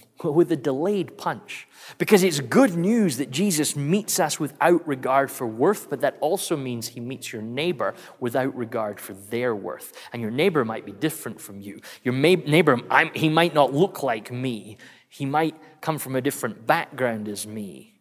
with 0.24 0.50
a 0.52 0.56
delayed 0.56 1.16
punch. 1.18 1.68
Because 1.98 2.22
it's 2.22 2.40
good 2.40 2.76
news 2.76 3.16
that 3.16 3.30
Jesus 3.30 3.76
meets 3.76 4.18
us 4.20 4.38
without 4.38 4.86
regard 4.86 5.30
for 5.30 5.46
worth, 5.46 5.90
but 5.90 6.00
that 6.00 6.16
also 6.20 6.56
means 6.56 6.88
he 6.88 7.00
meets 7.00 7.32
your 7.32 7.42
neighbor 7.42 7.94
without 8.20 8.56
regard 8.56 9.00
for 9.00 9.14
their 9.14 9.54
worth. 9.54 9.92
And 10.12 10.22
your 10.22 10.30
neighbor 10.30 10.64
might 10.64 10.86
be 10.86 10.92
different 10.92 11.40
from 11.40 11.60
you. 11.60 11.80
Your 12.04 12.14
neighbor, 12.14 12.78
I'm, 12.90 13.12
he 13.14 13.28
might 13.28 13.54
not 13.54 13.72
look 13.72 14.02
like 14.02 14.30
me, 14.30 14.78
he 15.08 15.26
might 15.26 15.54
come 15.80 15.98
from 15.98 16.16
a 16.16 16.20
different 16.20 16.66
background 16.66 17.28
as 17.28 17.46
me. 17.46 18.00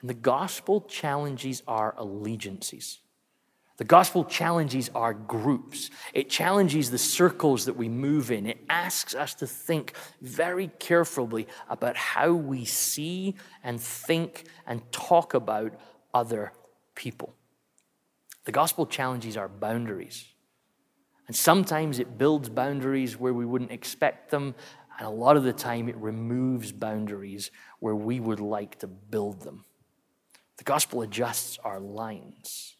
And 0.00 0.10
the 0.10 0.14
gospel 0.14 0.82
challenges 0.82 1.62
our 1.66 1.94
allegiances. 1.96 2.98
The 3.76 3.84
gospel 3.84 4.24
challenges 4.24 4.88
our 4.94 5.12
groups. 5.12 5.90
It 6.12 6.30
challenges 6.30 6.90
the 6.90 6.98
circles 6.98 7.64
that 7.64 7.76
we 7.76 7.88
move 7.88 8.30
in. 8.30 8.46
It 8.46 8.64
asks 8.68 9.16
us 9.16 9.34
to 9.34 9.48
think 9.48 9.94
very 10.22 10.68
carefully 10.78 11.48
about 11.68 11.96
how 11.96 12.32
we 12.32 12.64
see 12.64 13.34
and 13.64 13.80
think 13.80 14.44
and 14.64 14.80
talk 14.92 15.34
about 15.34 15.72
other 16.12 16.52
people. 16.94 17.34
The 18.44 18.52
gospel 18.52 18.86
challenges 18.86 19.36
our 19.36 19.48
boundaries. 19.48 20.24
And 21.26 21.34
sometimes 21.34 21.98
it 21.98 22.16
builds 22.16 22.48
boundaries 22.48 23.18
where 23.18 23.32
we 23.32 23.46
wouldn't 23.46 23.72
expect 23.72 24.30
them, 24.30 24.54
and 24.98 25.08
a 25.08 25.10
lot 25.10 25.36
of 25.36 25.42
the 25.42 25.52
time 25.52 25.88
it 25.88 25.96
removes 25.96 26.70
boundaries 26.70 27.50
where 27.80 27.96
we 27.96 28.20
would 28.20 28.40
like 28.40 28.78
to 28.80 28.86
build 28.86 29.40
them. 29.40 29.64
The 30.58 30.64
gospel 30.64 31.02
adjusts 31.02 31.58
our 31.64 31.80
lines. 31.80 32.73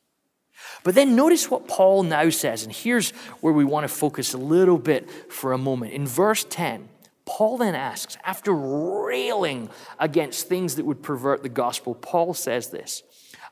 But 0.82 0.94
then 0.94 1.16
notice 1.16 1.50
what 1.50 1.68
Paul 1.68 2.02
now 2.02 2.30
says, 2.30 2.62
and 2.62 2.72
here's 2.72 3.10
where 3.40 3.52
we 3.52 3.64
want 3.64 3.84
to 3.84 3.94
focus 3.94 4.34
a 4.34 4.38
little 4.38 4.78
bit 4.78 5.10
for 5.32 5.52
a 5.52 5.58
moment. 5.58 5.92
In 5.92 6.06
verse 6.06 6.44
10, 6.44 6.88
Paul 7.24 7.58
then 7.58 7.74
asks, 7.74 8.18
after 8.24 8.52
railing 8.52 9.70
against 9.98 10.48
things 10.48 10.76
that 10.76 10.84
would 10.84 11.02
pervert 11.02 11.42
the 11.42 11.48
gospel, 11.48 11.94
Paul 11.94 12.34
says 12.34 12.68
this 12.68 13.02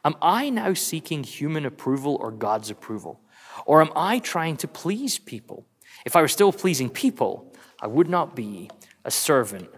Am 0.04 0.14
I 0.20 0.50
now 0.50 0.74
seeking 0.74 1.24
human 1.24 1.64
approval 1.64 2.16
or 2.20 2.30
God's 2.30 2.70
approval? 2.70 3.20
Or 3.66 3.80
am 3.80 3.90
I 3.94 4.18
trying 4.18 4.56
to 4.58 4.68
please 4.68 5.18
people? 5.18 5.66
If 6.04 6.16
I 6.16 6.20
were 6.20 6.28
still 6.28 6.52
pleasing 6.52 6.90
people, 6.90 7.54
I 7.80 7.86
would 7.86 8.08
not 8.08 8.34
be 8.34 8.70
a 9.04 9.10
servant 9.10 9.68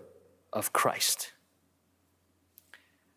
of 0.52 0.72
Christ. 0.72 1.33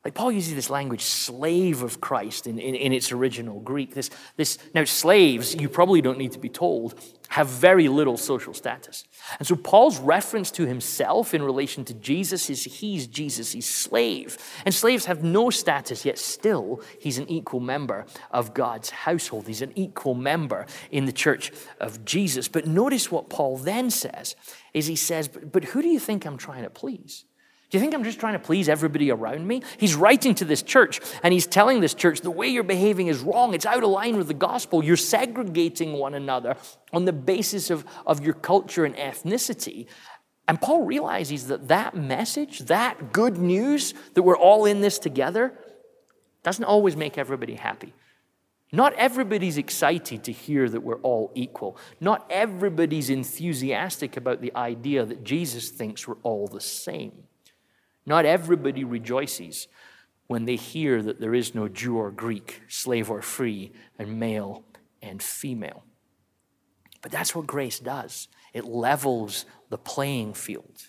Like 0.08 0.14
Paul 0.14 0.32
uses 0.32 0.56
this 0.56 0.70
language, 0.70 1.02
slave 1.02 1.84
of 1.84 2.00
Christ, 2.00 2.48
in, 2.48 2.60
in, 2.60 2.76
in, 2.76 2.94
its 2.94 3.12
original 3.12 3.60
Greek. 3.60 3.94
This, 3.94 4.10
this, 4.38 4.58
now, 4.74 4.86
slaves, 4.86 5.54
you 5.54 5.68
probably 5.68 6.02
don't 6.02 6.18
need 6.18 6.32
to 6.32 6.40
be 6.40 6.48
told, 6.48 6.98
have 7.28 7.50
very 7.50 7.90
little 7.90 8.16
social 8.16 8.54
status. 8.54 9.04
And 9.38 9.46
so 9.46 9.58
Paul's 9.58 10.00
reference 10.00 10.50
to 10.52 10.66
himself 10.66 11.34
in 11.34 11.44
relation 11.44 11.84
to 11.84 11.94
Jesus 11.94 12.50
is 12.50 12.64
he's 12.64 13.06
Jesus, 13.06 13.50
slave. 13.66 14.38
And 14.64 14.74
slaves 14.74 15.04
have 15.08 15.26
no 15.26 15.50
status, 15.50 16.06
yet 16.06 16.18
still 16.18 16.82
he's 17.02 17.18
an 17.18 17.30
equal 17.30 17.60
member 17.60 18.06
of 18.32 18.54
God's 18.54 18.92
household. 18.92 19.46
He's 19.46 19.62
an 19.62 19.74
equal 19.76 20.16
member 20.16 20.68
in 20.90 21.04
the 21.04 21.12
church 21.12 21.52
of 21.82 22.06
Jesus. 22.06 22.48
But 22.48 22.66
notice 22.66 23.12
what 23.12 23.30
Paul 23.30 23.58
then 23.58 23.90
says, 23.90 24.38
is 24.74 24.88
he 24.88 24.96
says, 24.96 25.28
but, 25.28 25.52
but 25.52 25.66
who 25.66 25.82
do 25.82 25.90
you 25.90 26.00
think 26.00 26.26
I'm 26.26 26.38
trying 26.38 26.64
to 26.64 26.70
please? 26.70 27.26
Do 27.70 27.78
you 27.78 27.82
think 27.82 27.94
I'm 27.94 28.06
just 28.06 28.20
trying 28.20 28.34
to 28.34 28.40
please 28.40 28.70
everybody 28.70 29.12
around 29.12 29.46
me? 29.46 29.62
He's 29.78 29.94
writing 29.94 30.34
to 30.36 30.46
this 30.46 30.62
church 30.62 31.02
and 31.22 31.34
he's 31.34 31.46
telling 31.46 31.82
this 31.82 31.94
church 31.94 32.22
the 32.22 32.32
way 32.32 32.48
you're 32.48 32.64
behaving 32.64 33.08
is 33.08 33.20
wrong. 33.20 33.54
It's 33.54 33.66
out 33.66 33.84
of 33.84 33.90
line 33.90 34.16
with 34.16 34.30
the 34.30 34.34
gospel. 34.34 34.82
You're 34.84 34.96
segregating 34.96 35.94
one 35.94 36.14
another 36.14 36.56
on 36.94 37.04
the 37.04 37.12
basis 37.12 37.70
of, 37.70 37.84
of 38.06 38.24
your 38.24 38.36
culture 38.36 38.86
and 38.86 38.96
ethnicity. 38.96 39.88
And 40.48 40.62
Paul 40.62 40.84
realizes 40.84 41.48
that 41.48 41.68
that 41.68 41.94
message, 41.94 42.60
that 42.60 43.12
good 43.12 43.38
news 43.38 43.94
that 44.14 44.24
we're 44.24 44.38
all 44.38 44.66
in 44.66 44.80
this 44.80 44.98
together, 44.98 45.54
doesn't 46.44 46.64
always 46.64 46.96
make 46.96 47.18
everybody 47.18 47.56
happy. 47.56 47.94
Not 48.72 48.94
everybody's 48.94 49.58
excited 49.58 50.24
to 50.24 50.32
hear 50.32 50.70
that 50.70 50.82
we're 50.82 51.02
all 51.02 51.32
equal. 51.36 51.78
Not 52.00 52.26
everybody's 52.30 53.10
enthusiastic 53.10 54.16
about 54.16 54.40
the 54.40 54.54
idea 54.56 55.06
that 55.06 55.26
Jesus 55.26 55.70
thinks 55.70 56.08
we're 56.08 56.16
all 56.24 56.48
the 56.48 56.62
same. 56.62 57.27
Not 58.08 58.26
everybody 58.26 58.86
rejoices 58.86 59.68
when 60.28 60.46
they 60.46 60.56
hear 60.56 61.04
that 61.04 61.20
there 61.20 61.36
is 61.36 61.54
no 61.54 61.68
Jew 61.68 61.98
or 61.98 62.10
Greek, 62.10 62.62
slave 62.70 63.12
or 63.12 63.22
free, 63.22 63.74
and 64.00 64.18
male 64.18 64.64
and 65.02 65.22
female. 65.22 65.84
But 67.02 67.12
that's 67.12 67.36
what 67.36 67.46
grace 67.46 67.80
does 67.80 68.30
it 68.54 68.64
levels 68.64 69.46
the 69.70 69.78
playing 69.78 70.34
field. 70.34 70.88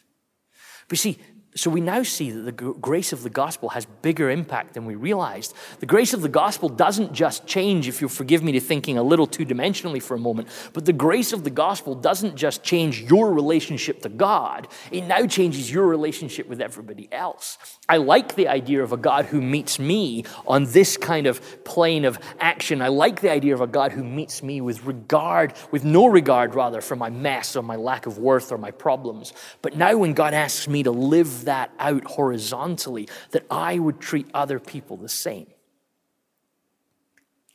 But 0.88 0.98
see, 0.98 1.18
so 1.58 1.70
we 1.70 1.80
now 1.80 2.04
see 2.04 2.30
that 2.30 2.42
the 2.44 2.52
grace 2.52 3.12
of 3.12 3.24
the 3.24 3.30
gospel 3.30 3.70
has 3.70 3.84
bigger 3.84 4.30
impact 4.30 4.74
than 4.74 4.86
we 4.86 4.94
realized. 4.94 5.54
The 5.80 5.86
grace 5.86 6.14
of 6.14 6.22
the 6.22 6.28
gospel 6.28 6.68
doesn't 6.68 7.12
just 7.12 7.46
change, 7.46 7.88
if 7.88 8.00
you'll 8.00 8.10
forgive 8.10 8.44
me 8.44 8.52
to 8.52 8.60
thinking 8.60 8.96
a 8.96 9.02
little 9.02 9.26
two 9.26 9.44
dimensionally 9.44 10.00
for 10.00 10.14
a 10.14 10.18
moment, 10.18 10.48
but 10.72 10.84
the 10.84 10.92
grace 10.92 11.32
of 11.32 11.42
the 11.42 11.50
gospel 11.50 11.96
doesn't 11.96 12.36
just 12.36 12.62
change 12.62 13.02
your 13.02 13.32
relationship 13.32 14.00
to 14.02 14.08
God, 14.08 14.68
it 14.92 15.02
now 15.02 15.26
changes 15.26 15.72
your 15.72 15.86
relationship 15.86 16.46
with 16.46 16.60
everybody 16.60 17.08
else. 17.10 17.58
I 17.88 17.96
like 17.96 18.36
the 18.36 18.46
idea 18.46 18.82
of 18.84 18.92
a 18.92 18.96
God 18.96 19.24
who 19.24 19.40
meets 19.40 19.80
me 19.80 20.24
on 20.46 20.66
this 20.66 20.96
kind 20.96 21.26
of 21.26 21.64
plane 21.64 22.04
of 22.04 22.20
action. 22.38 22.80
I 22.82 22.88
like 22.88 23.20
the 23.20 23.32
idea 23.32 23.54
of 23.54 23.62
a 23.62 23.66
God 23.66 23.90
who 23.90 24.04
meets 24.04 24.44
me 24.44 24.60
with 24.60 24.84
regard, 24.84 25.54
with 25.72 25.84
no 25.84 26.06
regard 26.06 26.54
rather, 26.54 26.80
for 26.80 26.94
my 26.94 27.10
mess 27.10 27.56
or 27.56 27.62
my 27.62 27.76
lack 27.76 28.06
of 28.06 28.18
worth 28.18 28.52
or 28.52 28.58
my 28.58 28.70
problems. 28.70 29.32
But 29.60 29.76
now 29.76 29.96
when 29.96 30.12
God 30.12 30.34
asks 30.34 30.68
me 30.68 30.84
to 30.84 30.90
live 30.90 31.46
that 31.48 31.72
out 31.78 32.04
horizontally, 32.04 33.08
that 33.30 33.44
I 33.50 33.78
would 33.78 34.00
treat 34.00 34.28
other 34.34 34.60
people 34.60 34.98
the 34.98 35.08
same. 35.08 35.46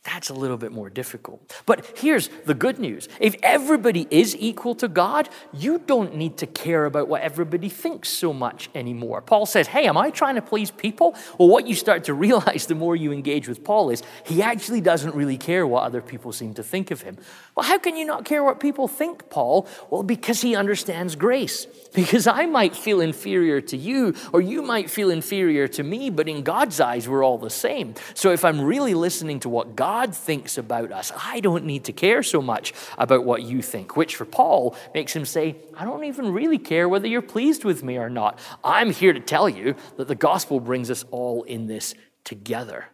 That's 0.04 0.28
a 0.28 0.34
little 0.34 0.58
bit 0.58 0.70
more 0.70 0.90
difficult. 0.90 1.50
But 1.64 1.86
here's 1.96 2.28
the 2.44 2.52
good 2.52 2.78
news 2.78 3.08
if 3.20 3.36
everybody 3.42 4.06
is 4.10 4.36
equal 4.36 4.74
to 4.76 4.88
God, 4.88 5.30
you 5.54 5.78
don't 5.78 6.14
need 6.14 6.36
to 6.38 6.46
care 6.46 6.84
about 6.84 7.08
what 7.08 7.22
everybody 7.22 7.70
thinks 7.70 8.10
so 8.10 8.34
much 8.34 8.68
anymore. 8.74 9.22
Paul 9.22 9.46
says, 9.46 9.66
Hey, 9.66 9.86
am 9.86 9.96
I 9.96 10.10
trying 10.10 10.34
to 10.34 10.42
please 10.42 10.70
people? 10.70 11.16
Well, 11.38 11.48
what 11.48 11.66
you 11.66 11.74
start 11.74 12.04
to 12.04 12.14
realize 12.26 12.66
the 12.66 12.74
more 12.74 12.94
you 12.94 13.12
engage 13.12 13.48
with 13.48 13.64
Paul 13.64 13.88
is 13.88 14.02
he 14.26 14.42
actually 14.42 14.82
doesn't 14.82 15.14
really 15.14 15.38
care 15.38 15.66
what 15.66 15.84
other 15.84 16.02
people 16.02 16.32
seem 16.32 16.52
to 16.54 16.62
think 16.62 16.90
of 16.90 17.00
him. 17.00 17.16
Well, 17.56 17.64
how 17.64 17.78
can 17.78 17.96
you 17.96 18.04
not 18.04 18.24
care 18.24 18.42
what 18.42 18.58
people 18.58 18.88
think, 18.88 19.30
Paul? 19.30 19.68
Well, 19.88 20.02
because 20.02 20.40
he 20.40 20.56
understands 20.56 21.14
grace. 21.14 21.66
Because 21.92 22.26
I 22.26 22.46
might 22.46 22.74
feel 22.74 23.00
inferior 23.00 23.60
to 23.60 23.76
you, 23.76 24.14
or 24.32 24.40
you 24.40 24.60
might 24.60 24.90
feel 24.90 25.10
inferior 25.10 25.68
to 25.68 25.84
me, 25.84 26.10
but 26.10 26.28
in 26.28 26.42
God's 26.42 26.80
eyes, 26.80 27.08
we're 27.08 27.24
all 27.24 27.38
the 27.38 27.50
same. 27.50 27.94
So 28.14 28.32
if 28.32 28.44
I'm 28.44 28.60
really 28.60 28.94
listening 28.94 29.38
to 29.40 29.48
what 29.48 29.76
God 29.76 30.12
thinks 30.12 30.58
about 30.58 30.90
us, 30.90 31.12
I 31.16 31.38
don't 31.38 31.64
need 31.64 31.84
to 31.84 31.92
care 31.92 32.24
so 32.24 32.42
much 32.42 32.72
about 32.98 33.24
what 33.24 33.42
you 33.42 33.62
think, 33.62 33.96
which 33.96 34.16
for 34.16 34.24
Paul 34.24 34.74
makes 34.92 35.14
him 35.14 35.24
say, 35.24 35.54
I 35.76 35.84
don't 35.84 36.02
even 36.02 36.32
really 36.32 36.58
care 36.58 36.88
whether 36.88 37.06
you're 37.06 37.22
pleased 37.22 37.64
with 37.64 37.84
me 37.84 37.98
or 37.98 38.10
not. 38.10 38.40
I'm 38.64 38.90
here 38.90 39.12
to 39.12 39.20
tell 39.20 39.48
you 39.48 39.76
that 39.96 40.08
the 40.08 40.16
gospel 40.16 40.58
brings 40.58 40.90
us 40.90 41.04
all 41.12 41.44
in 41.44 41.68
this 41.68 41.94
together. 42.24 42.86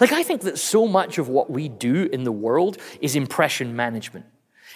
Like, 0.00 0.12
I 0.12 0.22
think 0.22 0.42
that 0.42 0.58
so 0.58 0.86
much 0.86 1.18
of 1.18 1.28
what 1.28 1.50
we 1.50 1.68
do 1.68 2.08
in 2.12 2.24
the 2.24 2.32
world 2.32 2.78
is 3.00 3.16
impression 3.16 3.74
management. 3.76 4.26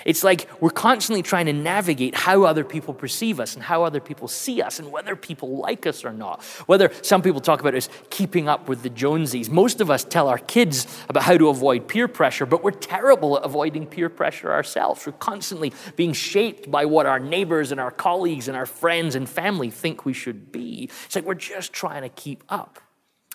It's 0.05 0.23
like 0.23 0.49
we're 0.61 0.71
constantly 0.71 1.23
trying 1.23 1.47
to 1.47 1.53
navigate 1.53 2.15
how 2.15 2.43
other 2.43 2.65
people 2.65 2.93
perceive 2.93 3.41
us 3.41 3.55
and 3.55 3.63
how 3.63 3.85
other 3.85 4.01
people 4.01 4.29
see 4.29 4.61
us 4.61 4.79
and 4.79 4.93
whether 4.93 5.17
people 5.17 5.57
like 5.57 5.87
us 5.87 6.05
or 6.05 6.13
not. 6.13 6.43
Whether 6.67 6.93
some 7.03 7.23
people 7.23 7.41
talk 7.41 7.61
about 7.61 7.75
us 7.75 7.89
keeping 8.11 8.49
up 8.49 8.69
with 8.69 8.83
the 8.83 8.91
Joneses. 8.91 9.49
Most 9.49 9.81
of 9.81 9.91
us 9.91 10.05
tell 10.05 10.29
our 10.29 10.39
kids 10.39 10.87
about 11.09 11.23
how 11.23 11.39
to 11.39 11.49
avoid 11.49 11.89
peer 11.89 12.09
pressure, 12.09 12.47
but 12.47 12.63
we're 12.63 12.73
terrible 12.73 13.39
at 13.39 13.45
avoiding 13.45 13.87
peer 13.87 14.09
pressure 14.09 14.53
ourselves. 14.53 15.07
We're 15.07 15.13
constantly 15.13 15.73
being 15.97 16.13
shaped 16.13 16.71
by 16.71 16.85
what 16.85 17.07
our 17.07 17.19
neighbors 17.19 17.73
and 17.73 17.81
our 17.81 17.91
colleagues 17.91 18.49
and 18.49 18.57
our 18.57 18.67
friends 18.67 19.15
and 19.15 19.29
family 19.29 19.71
think 19.71 20.05
we 20.05 20.13
should 20.13 20.53
be. 20.53 20.91
It's 21.07 21.17
like 21.17 21.25
we're 21.25 21.35
just 21.35 21.73
trying 21.73 22.03
to 22.03 22.09
keep 22.11 22.45
up. 22.49 22.81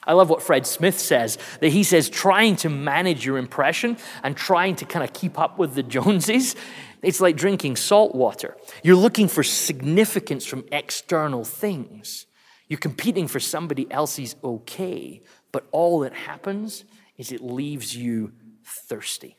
I 0.04 0.14
love 0.14 0.30
what 0.30 0.42
Fred 0.42 0.66
Smith 0.66 1.00
says 1.00 1.38
that 1.60 1.70
he 1.70 1.84
says 1.84 2.10
trying 2.10 2.56
to 2.58 2.70
manage 2.70 3.26
your 3.26 3.38
impression 3.38 3.98
and 4.24 4.36
trying 4.36 4.76
to 4.78 4.86
kind 4.86 5.04
of 5.04 5.14
keep 5.14 5.38
up 5.38 5.60
with 5.60 5.76
the 5.76 5.84
Joneses, 5.84 6.56
it's 7.04 7.22
like 7.22 7.36
drinking 7.36 7.76
salt 7.76 8.16
water. 8.16 8.58
You're 8.84 8.96
looking 8.96 9.28
for 9.28 9.44
significance 9.44 10.46
from 10.46 10.66
external 10.72 11.44
things. 11.44 12.26
You're 12.68 12.80
competing 12.80 13.28
for 13.28 13.40
somebody 13.40 13.92
else's 13.92 14.36
okay, 14.44 15.22
but 15.52 15.68
all 15.72 16.00
that 16.00 16.14
happens 16.14 16.86
is 17.18 17.32
it 17.32 17.42
leaves 17.42 17.96
you 17.96 18.32
thirsty. 18.64 19.38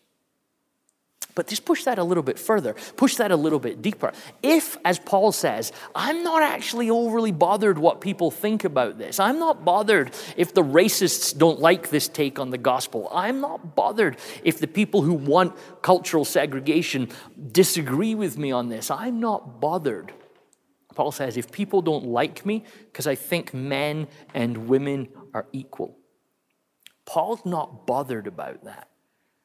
But 1.34 1.46
just 1.46 1.64
push 1.64 1.84
that 1.84 1.98
a 1.98 2.04
little 2.04 2.22
bit 2.22 2.38
further, 2.38 2.74
push 2.96 3.16
that 3.16 3.30
a 3.30 3.36
little 3.36 3.58
bit 3.58 3.80
deeper. 3.80 4.12
If, 4.42 4.76
as 4.84 4.98
Paul 4.98 5.32
says, 5.32 5.72
I'm 5.94 6.22
not 6.22 6.42
actually 6.42 6.90
overly 6.90 7.32
bothered 7.32 7.78
what 7.78 8.02
people 8.02 8.30
think 8.30 8.64
about 8.64 8.98
this, 8.98 9.18
I'm 9.18 9.38
not 9.38 9.64
bothered 9.64 10.10
if 10.36 10.52
the 10.52 10.62
racists 10.62 11.36
don't 11.36 11.58
like 11.58 11.88
this 11.88 12.06
take 12.06 12.38
on 12.38 12.50
the 12.50 12.58
gospel, 12.58 13.08
I'm 13.12 13.40
not 13.40 13.74
bothered 13.74 14.18
if 14.44 14.58
the 14.58 14.66
people 14.66 15.02
who 15.02 15.14
want 15.14 15.56
cultural 15.80 16.26
segregation 16.26 17.08
disagree 17.50 18.14
with 18.14 18.36
me 18.36 18.52
on 18.52 18.68
this, 18.68 18.90
I'm 18.90 19.18
not 19.18 19.60
bothered. 19.60 20.12
Paul 20.94 21.12
says, 21.12 21.38
if 21.38 21.50
people 21.50 21.80
don't 21.80 22.04
like 22.04 22.44
me 22.44 22.64
because 22.84 23.06
I 23.06 23.14
think 23.14 23.54
men 23.54 24.08
and 24.34 24.68
women 24.68 25.08
are 25.32 25.46
equal, 25.52 25.96
Paul's 27.06 27.46
not 27.46 27.86
bothered 27.86 28.26
about 28.26 28.64
that 28.64 28.88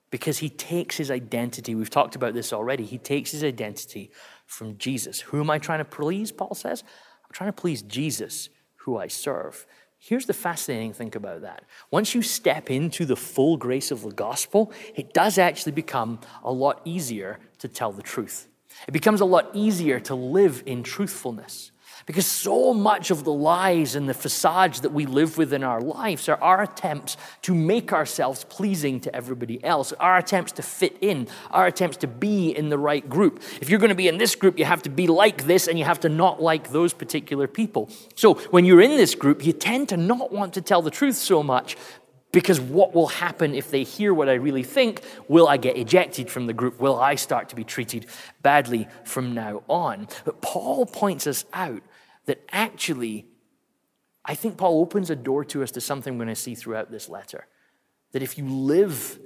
because 0.10 0.38
he 0.38 0.50
takes 0.50 0.98
his 0.98 1.12
identity. 1.12 1.76
We've 1.76 1.90
talked 1.90 2.16
about 2.16 2.34
this 2.34 2.54
already. 2.54 2.86
He 2.86 2.98
takes 2.98 3.32
his 3.32 3.44
identity 3.44 4.12
from 4.46 4.78
Jesus. 4.78 5.20
Who 5.20 5.40
am 5.40 5.50
I 5.50 5.60
trying 5.60 5.80
to 5.80 5.86
please? 5.86 6.32
Paul 6.32 6.56
says, 6.56 6.84
I'm 7.26 7.34
trying 7.34 7.50
to 7.50 7.62
please 7.62 7.82
Jesus, 7.82 8.50
who 8.78 8.98
I 8.98 9.08
serve. 9.08 9.66
Here's 10.00 10.26
the 10.26 10.34
fascinating 10.34 10.94
thing 10.94 11.16
about 11.16 11.42
that. 11.42 11.64
Once 11.92 12.14
you 12.14 12.22
step 12.22 12.70
into 12.70 13.06
the 13.06 13.16
full 13.16 13.58
grace 13.58 13.92
of 13.92 14.04
the 14.04 14.12
gospel, 14.12 14.72
it 14.96 15.14
does 15.14 15.38
actually 15.38 15.72
become 15.72 16.20
a 16.44 16.52
lot 16.52 16.82
easier 16.86 17.40
to 17.58 17.68
tell 17.68 17.92
the 17.92 18.04
truth. 18.04 18.48
It 18.88 18.92
becomes 18.92 19.22
a 19.22 19.26
lot 19.26 19.50
easier 19.54 20.00
to 20.02 20.16
live 20.16 20.62
in 20.66 20.84
truthfulness. 20.84 21.72
Because 22.08 22.26
so 22.26 22.74
much 22.74 23.12
of 23.12 23.26
the 23.26 23.34
lies 23.34 23.94
and 23.94 24.08
the 24.08 24.14
facades 24.14 24.80
that 24.80 24.94
we 24.94 25.06
live 25.06 25.38
with 25.38 25.52
in 25.52 25.62
our 25.62 25.82
lives 25.82 26.30
are 26.30 26.42
our 26.42 26.64
attempts 26.64 27.18
to 27.42 27.54
make 27.54 27.92
ourselves 27.92 28.46
pleasing 28.46 29.02
to 29.02 29.14
everybody 29.14 29.62
else, 29.62 29.92
our 30.00 30.18
attempts 30.18 30.54
to 30.54 30.62
fit 30.62 30.98
in, 31.02 31.28
our 31.52 31.68
attempts 31.68 31.98
to 31.98 32.08
be 32.08 32.50
in 32.50 32.70
the 32.70 32.78
right 32.78 33.08
group. 33.10 33.44
If 33.60 33.70
you're 33.70 33.80
going 33.80 33.90
to 33.90 33.96
be 33.96 34.08
in 34.08 34.20
this 34.20 34.36
group, 34.36 34.58
you 34.58 34.64
have 34.64 34.84
to 34.84 34.90
be 34.90 35.08
like 35.08 35.48
this 35.48 35.68
and 35.68 35.78
you 35.78 35.84
have 35.84 36.00
to 36.00 36.10
not 36.10 36.42
like 36.42 36.72
those 36.72 36.94
particular 36.94 37.46
people. 37.46 37.90
So 38.16 38.36
when 38.52 38.64
you're 38.64 38.82
in 38.82 38.96
this 38.96 39.14
group, 39.14 39.46
you 39.46 39.52
tend 39.52 39.90
to 39.90 39.98
not 39.98 40.32
want 40.32 40.54
to 40.54 40.62
tell 40.62 40.82
the 40.82 40.90
truth 40.90 41.18
so 41.18 41.44
much 41.44 41.76
because 42.32 42.62
what 42.62 42.94
will 42.94 43.08
happen 43.08 43.54
if 43.54 43.70
they 43.70 43.84
hear 43.84 44.14
what 44.14 44.30
I 44.30 44.36
really 44.36 44.64
think? 44.64 45.02
Will 45.28 45.50
I 45.50 45.58
get 45.58 45.76
ejected 45.76 46.32
from 46.32 46.46
the 46.46 46.54
group? 46.54 46.80
Will 46.80 46.98
I 46.98 47.16
start 47.16 47.50
to 47.50 47.56
be 47.56 47.66
treated 47.66 48.06
badly 48.42 48.88
from 49.04 49.34
now 49.34 49.64
on? 49.68 50.08
But 50.24 50.42
Paul 50.42 50.86
points 50.86 51.28
us 51.28 51.44
out 51.52 51.82
that 52.28 52.44
actually, 52.52 53.26
I 54.24 54.36
think 54.36 54.58
Paul 54.58 54.80
opens 54.80 55.10
a 55.10 55.16
door 55.16 55.44
to 55.46 55.64
us 55.64 55.72
to 55.72 55.82
something 55.82 56.14
we're 56.14 56.26
going 56.26 56.36
to 56.36 56.42
see 56.42 56.56
throughout 56.56 56.92
this 56.92 57.10
letter. 57.10 57.48
That 58.12 58.22
if 58.22 58.38
you 58.38 58.46
live 58.46 59.20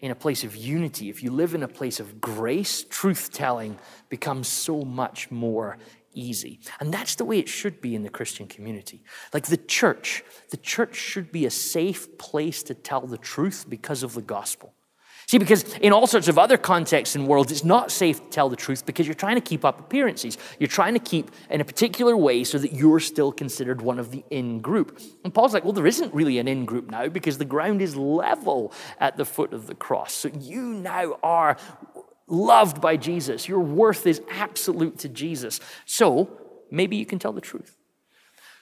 in 0.00 0.10
a 0.10 0.14
place 0.14 0.44
of 0.44 0.56
unity, 0.56 1.08
if 1.08 1.22
you 1.22 1.30
live 1.30 1.54
in 1.54 1.62
a 1.62 1.68
place 1.68 2.00
of 2.00 2.20
grace, 2.20 2.84
truth 2.84 3.30
telling 3.32 3.78
becomes 4.08 4.48
so 4.48 4.82
much 4.82 5.30
more 5.30 5.78
easy. 6.12 6.60
And 6.80 6.92
that's 6.92 7.14
the 7.14 7.24
way 7.24 7.38
it 7.38 7.48
should 7.48 7.80
be 7.80 7.94
in 7.94 8.02
the 8.02 8.10
Christian 8.10 8.46
community. 8.46 9.04
Like 9.32 9.46
the 9.46 9.56
church, 9.56 10.24
the 10.50 10.56
church 10.56 10.96
should 10.96 11.30
be 11.30 11.46
a 11.46 11.50
safe 11.50 12.18
place 12.18 12.62
to 12.64 12.74
tell 12.74 13.06
the 13.06 13.18
truth 13.18 13.66
because 13.68 14.02
of 14.02 14.14
the 14.14 14.22
gospel. 14.22 14.72
See, 15.28 15.38
because 15.38 15.64
in 15.78 15.92
all 15.92 16.06
sorts 16.06 16.28
of 16.28 16.38
other 16.38 16.56
contexts 16.56 17.16
and 17.16 17.26
worlds, 17.26 17.50
it's 17.50 17.64
not 17.64 17.90
safe 17.90 18.22
to 18.22 18.30
tell 18.30 18.48
the 18.48 18.54
truth 18.54 18.86
because 18.86 19.08
you're 19.08 19.14
trying 19.14 19.34
to 19.34 19.40
keep 19.40 19.64
up 19.64 19.80
appearances. 19.80 20.38
You're 20.60 20.68
trying 20.68 20.94
to 20.94 21.00
keep 21.00 21.32
in 21.50 21.60
a 21.60 21.64
particular 21.64 22.16
way 22.16 22.44
so 22.44 22.58
that 22.58 22.72
you're 22.72 23.00
still 23.00 23.32
considered 23.32 23.82
one 23.82 23.98
of 23.98 24.12
the 24.12 24.22
in 24.30 24.60
group. 24.60 25.00
And 25.24 25.34
Paul's 25.34 25.52
like, 25.52 25.64
well, 25.64 25.72
there 25.72 25.86
isn't 25.86 26.14
really 26.14 26.38
an 26.38 26.46
in 26.46 26.64
group 26.64 26.88
now 26.88 27.08
because 27.08 27.38
the 27.38 27.44
ground 27.44 27.82
is 27.82 27.96
level 27.96 28.72
at 29.00 29.16
the 29.16 29.24
foot 29.24 29.52
of 29.52 29.66
the 29.66 29.74
cross. 29.74 30.12
So 30.12 30.28
you 30.28 30.62
now 30.62 31.18
are 31.24 31.56
loved 32.28 32.80
by 32.80 32.96
Jesus. 32.96 33.48
Your 33.48 33.60
worth 33.60 34.06
is 34.06 34.22
absolute 34.30 34.96
to 34.98 35.08
Jesus. 35.08 35.58
So 35.86 36.40
maybe 36.70 36.94
you 36.94 37.06
can 37.06 37.18
tell 37.18 37.32
the 37.32 37.40
truth. 37.40 37.76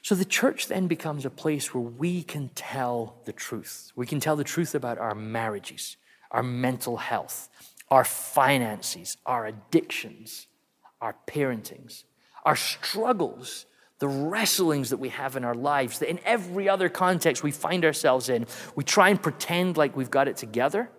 So 0.00 0.14
the 0.14 0.24
church 0.24 0.68
then 0.68 0.86
becomes 0.86 1.26
a 1.26 1.30
place 1.30 1.74
where 1.74 1.82
we 1.82 2.22
can 2.22 2.48
tell 2.54 3.20
the 3.26 3.32
truth. 3.34 3.92
We 3.94 4.06
can 4.06 4.18
tell 4.18 4.36
the 4.36 4.44
truth 4.44 4.74
about 4.74 4.96
our 4.96 5.14
marriages 5.14 5.98
our 6.34 6.42
mental 6.42 6.96
health, 6.96 7.48
our 7.90 8.04
finances, 8.04 9.16
our 9.24 9.46
addictions, 9.46 10.48
our 11.00 11.14
parentings, 11.28 12.02
our 12.44 12.56
struggles, 12.56 13.66
the 14.00 14.08
wrestlings 14.08 14.90
that 14.90 14.96
we 14.96 15.10
have 15.10 15.36
in 15.36 15.44
our 15.44 15.54
lives, 15.54 16.00
that 16.00 16.10
in 16.10 16.18
every 16.24 16.68
other 16.68 16.88
context 16.88 17.44
we 17.44 17.52
find 17.52 17.84
ourselves 17.84 18.28
in, 18.28 18.46
we 18.74 18.82
try 18.82 19.10
and 19.10 19.22
pretend 19.22 19.76
like 19.76 19.96
we've 19.96 20.10
got 20.10 20.26
it 20.26 20.36
together. 20.36 20.90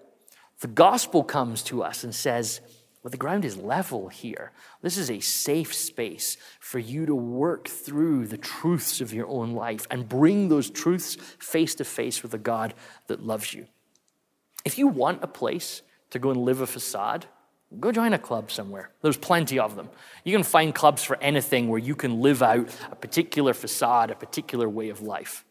The 0.62 0.68
gospel 0.68 1.22
comes 1.22 1.62
to 1.64 1.84
us 1.84 2.06
and 2.06 2.16
says, 2.16 2.62
well, 3.04 3.12
the 3.12 3.18
ground 3.18 3.44
is 3.44 3.58
level 3.58 4.08
here. 4.08 4.54
This 4.82 4.98
is 4.98 5.12
a 5.12 5.20
safe 5.20 5.74
space 5.74 6.38
for 6.62 6.80
you 6.80 7.06
to 7.06 7.14
work 7.14 7.68
through 7.68 8.28
the 8.28 8.38
truths 8.38 9.02
of 9.02 9.14
your 9.14 9.28
own 9.28 9.52
life 9.52 9.86
and 9.92 10.08
bring 10.08 10.48
those 10.48 10.70
truths 10.70 11.16
face 11.40 11.76
to 11.76 11.84
face 11.84 12.24
with 12.24 12.34
a 12.34 12.40
God 12.40 12.74
that 13.08 13.22
loves 13.22 13.54
you. 13.54 13.68
If 14.66 14.80
you 14.80 14.88
want 14.88 15.24
a 15.24 15.28
place 15.28 15.84
to 16.10 16.20
go 16.20 16.32
and 16.32 16.42
live 16.42 16.60
a 16.60 16.68
facade, 16.68 17.28
go 17.80 17.92
join 17.92 18.14
a 18.14 18.20
club 18.20 18.52
somewhere. 18.52 18.90
There's 19.02 19.18
plenty 19.18 19.60
of 19.60 19.76
them. 19.76 19.90
You 20.24 20.34
can 20.34 20.44
find 20.44 20.74
clubs 20.74 21.04
for 21.04 21.18
anything 21.22 21.70
where 21.70 21.80
you 21.80 21.96
can 21.96 22.20
live 22.20 22.42
out 22.42 22.76
a 22.92 22.96
particular 22.96 23.54
facade, 23.54 24.10
a 24.10 24.16
particular 24.16 24.68
way 24.68 24.90
of 24.90 25.02
life. 25.02 25.46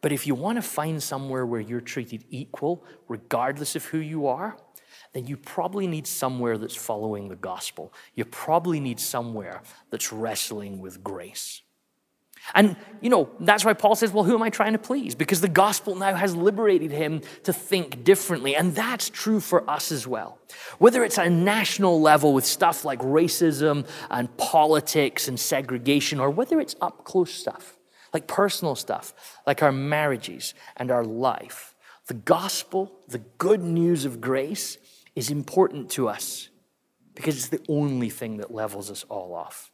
But 0.00 0.12
if 0.12 0.26
you 0.26 0.34
want 0.34 0.56
to 0.56 0.62
find 0.62 1.02
somewhere 1.02 1.46
where 1.46 1.60
you're 1.60 1.80
treated 1.80 2.24
equal, 2.30 2.84
regardless 3.08 3.76
of 3.76 3.84
who 3.86 3.98
you 3.98 4.26
are, 4.26 4.56
then 5.12 5.26
you 5.26 5.36
probably 5.36 5.86
need 5.86 6.06
somewhere 6.06 6.58
that's 6.58 6.76
following 6.76 7.28
the 7.28 7.36
gospel. 7.36 7.92
You 8.14 8.24
probably 8.24 8.80
need 8.80 9.00
somewhere 9.00 9.62
that's 9.90 10.12
wrestling 10.12 10.80
with 10.80 11.02
grace. 11.02 11.62
And, 12.54 12.76
you 13.00 13.10
know, 13.10 13.30
that's 13.40 13.64
why 13.64 13.74
Paul 13.74 13.94
says, 13.94 14.12
well, 14.12 14.24
who 14.24 14.34
am 14.34 14.42
I 14.42 14.50
trying 14.50 14.72
to 14.72 14.78
please? 14.78 15.14
Because 15.14 15.40
the 15.40 15.48
gospel 15.48 15.94
now 15.94 16.14
has 16.14 16.34
liberated 16.34 16.90
him 16.90 17.22
to 17.44 17.52
think 17.52 18.04
differently. 18.04 18.56
And 18.56 18.74
that's 18.74 19.10
true 19.10 19.40
for 19.40 19.68
us 19.68 19.92
as 19.92 20.06
well. 20.06 20.38
Whether 20.78 21.04
it's 21.04 21.18
a 21.18 21.28
national 21.28 22.00
level 22.00 22.32
with 22.32 22.46
stuff 22.46 22.84
like 22.84 23.00
racism 23.00 23.86
and 24.10 24.34
politics 24.36 25.28
and 25.28 25.38
segregation, 25.38 26.20
or 26.20 26.30
whether 26.30 26.60
it's 26.60 26.76
up 26.80 27.04
close 27.04 27.32
stuff, 27.32 27.76
like 28.14 28.26
personal 28.26 28.74
stuff, 28.74 29.14
like 29.46 29.62
our 29.62 29.72
marriages 29.72 30.54
and 30.76 30.90
our 30.90 31.04
life, 31.04 31.74
the 32.06 32.14
gospel, 32.14 33.00
the 33.08 33.18
good 33.18 33.62
news 33.62 34.04
of 34.06 34.20
grace, 34.20 34.78
is 35.14 35.30
important 35.30 35.90
to 35.90 36.08
us 36.08 36.48
because 37.14 37.36
it's 37.36 37.48
the 37.48 37.64
only 37.68 38.08
thing 38.08 38.38
that 38.38 38.50
levels 38.50 38.90
us 38.90 39.04
all 39.08 39.34
off. 39.34 39.70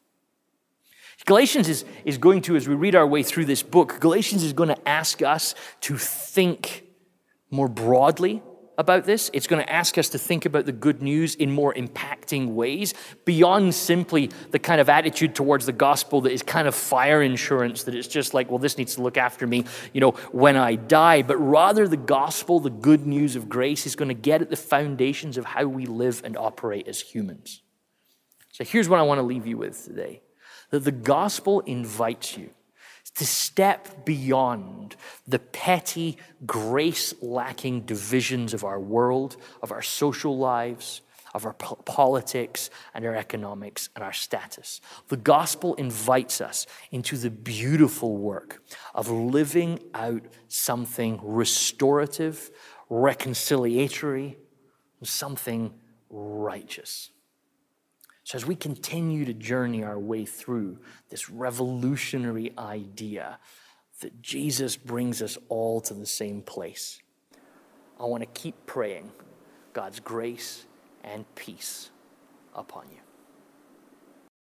Galatians 1.24 1.68
is, 1.68 1.84
is 2.04 2.18
going 2.18 2.42
to, 2.42 2.56
as 2.56 2.68
we 2.68 2.74
read 2.74 2.94
our 2.94 3.06
way 3.06 3.22
through 3.22 3.46
this 3.46 3.62
book, 3.62 3.98
Galatians 4.00 4.42
is 4.42 4.52
going 4.52 4.68
to 4.68 4.88
ask 4.88 5.22
us 5.22 5.54
to 5.82 5.96
think 5.96 6.84
more 7.50 7.68
broadly 7.68 8.42
about 8.76 9.04
this. 9.04 9.30
It's 9.32 9.46
going 9.46 9.64
to 9.64 9.72
ask 9.72 9.96
us 9.96 10.10
to 10.10 10.18
think 10.18 10.44
about 10.44 10.66
the 10.66 10.72
good 10.72 11.00
news 11.00 11.34
in 11.34 11.50
more 11.50 11.72
impacting 11.72 12.48
ways 12.48 12.92
beyond 13.24 13.74
simply 13.74 14.30
the 14.50 14.58
kind 14.58 14.80
of 14.80 14.88
attitude 14.88 15.34
towards 15.34 15.64
the 15.64 15.72
gospel 15.72 16.20
that 16.22 16.32
is 16.32 16.42
kind 16.42 16.68
of 16.68 16.74
fire 16.74 17.22
insurance, 17.22 17.84
that 17.84 17.94
it's 17.94 18.08
just 18.08 18.34
like, 18.34 18.50
well, 18.50 18.58
this 18.58 18.76
needs 18.76 18.96
to 18.96 19.02
look 19.02 19.16
after 19.16 19.46
me, 19.46 19.64
you 19.92 20.00
know, 20.00 20.10
when 20.32 20.56
I 20.56 20.74
die. 20.74 21.22
But 21.22 21.36
rather, 21.36 21.86
the 21.88 21.96
gospel, 21.96 22.60
the 22.60 22.70
good 22.70 23.06
news 23.06 23.36
of 23.36 23.48
grace, 23.48 23.86
is 23.86 23.96
going 23.96 24.08
to 24.08 24.14
get 24.14 24.42
at 24.42 24.50
the 24.50 24.56
foundations 24.56 25.38
of 25.38 25.44
how 25.44 25.64
we 25.64 25.86
live 25.86 26.20
and 26.24 26.36
operate 26.36 26.88
as 26.88 27.00
humans. 27.00 27.62
So 28.52 28.64
here's 28.64 28.88
what 28.88 28.98
I 28.98 29.02
want 29.02 29.18
to 29.18 29.22
leave 29.22 29.46
you 29.46 29.56
with 29.56 29.82
today 29.84 30.23
that 30.74 30.82
the 30.82 30.90
gospel 30.90 31.60
invites 31.60 32.36
you 32.36 32.50
to 33.14 33.24
step 33.24 34.04
beyond 34.04 34.96
the 35.24 35.38
petty, 35.38 36.18
grace 36.44 37.14
lacking 37.22 37.82
divisions 37.82 38.52
of 38.52 38.64
our 38.64 38.80
world, 38.80 39.36
of 39.62 39.70
our 39.70 39.82
social 39.82 40.36
lives, 40.36 41.02
of 41.32 41.46
our 41.46 41.52
po- 41.52 41.76
politics 41.76 42.70
and 42.92 43.04
our 43.04 43.14
economics 43.14 43.88
and 43.94 44.02
our 44.02 44.12
status. 44.12 44.80
The 45.06 45.16
gospel 45.16 45.76
invites 45.76 46.40
us 46.40 46.66
into 46.90 47.18
the 47.18 47.30
beautiful 47.30 48.16
work 48.16 48.60
of 48.96 49.08
living 49.08 49.78
out 49.94 50.24
something 50.48 51.20
restorative, 51.22 52.50
reconciliatory, 52.90 54.34
something 55.04 55.72
righteous. 56.10 57.10
So, 58.24 58.36
as 58.36 58.46
we 58.46 58.56
continue 58.56 59.26
to 59.26 59.34
journey 59.34 59.84
our 59.84 59.98
way 59.98 60.24
through 60.24 60.78
this 61.10 61.28
revolutionary 61.28 62.52
idea 62.58 63.38
that 64.00 64.22
Jesus 64.22 64.76
brings 64.76 65.20
us 65.20 65.36
all 65.50 65.80
to 65.82 65.94
the 65.94 66.06
same 66.06 66.40
place, 66.40 67.02
I 68.00 68.04
want 68.04 68.22
to 68.22 68.40
keep 68.40 68.54
praying 68.66 69.12
God's 69.74 70.00
grace 70.00 70.64
and 71.02 71.26
peace 71.34 71.90
upon 72.54 72.86
you. 72.90 73.03